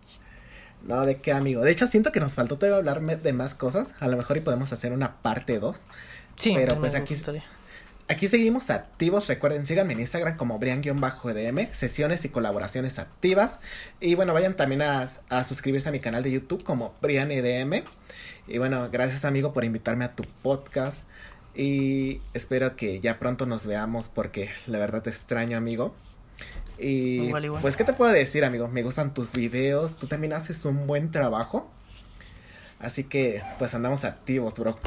[0.82, 1.62] No, de qué amigo.
[1.62, 3.94] De hecho, siento que nos faltó todavía hablar de más cosas.
[4.00, 5.80] A lo mejor y podemos hacer una parte 2.
[6.36, 7.14] Sí, pero pues aquí,
[8.08, 9.26] aquí seguimos activos.
[9.26, 13.58] Recuerden, síganme en Instagram como Brian-EDM, sesiones y colaboraciones activas.
[14.00, 17.82] Y bueno, vayan también a, a suscribirse a mi canal de YouTube como BrianEDM.
[18.46, 20.98] Y bueno, gracias amigo por invitarme a tu podcast.
[21.56, 25.94] Y espero que ya pronto nos veamos porque la verdad te extraño amigo.
[26.78, 27.32] Y
[27.62, 28.68] pues, ¿qué te puedo decir, amigo?
[28.68, 31.70] Me gustan tus videos, tú también haces un buen trabajo.
[32.78, 34.78] Así que, pues andamos activos, bro.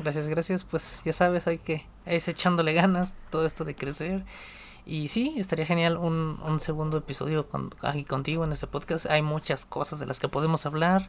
[0.00, 0.64] Gracias, gracias.
[0.64, 4.24] Pues ya sabes, hay que es echándole ganas todo esto de crecer.
[4.84, 9.06] Y sí, estaría genial un, un segundo episodio con, aquí contigo en este podcast.
[9.06, 11.08] Hay muchas cosas de las que podemos hablar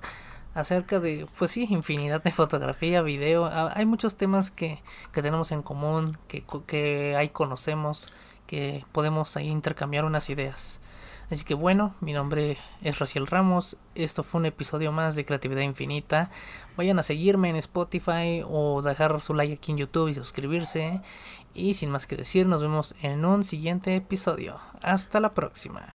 [0.53, 3.45] acerca de, pues sí, infinidad de fotografía, video.
[3.45, 4.81] Ah, hay muchos temas que,
[5.11, 8.07] que tenemos en común, que, que ahí conocemos
[8.49, 10.81] que podemos ahí intercambiar unas ideas.
[11.29, 15.61] Así que bueno, mi nombre es Raciel Ramos, esto fue un episodio más de Creatividad
[15.61, 16.31] Infinita.
[16.75, 21.01] Vayan a seguirme en Spotify o dejar su like aquí en YouTube y suscribirse.
[21.53, 24.57] Y sin más que decir, nos vemos en un siguiente episodio.
[24.81, 25.87] Hasta la próxima.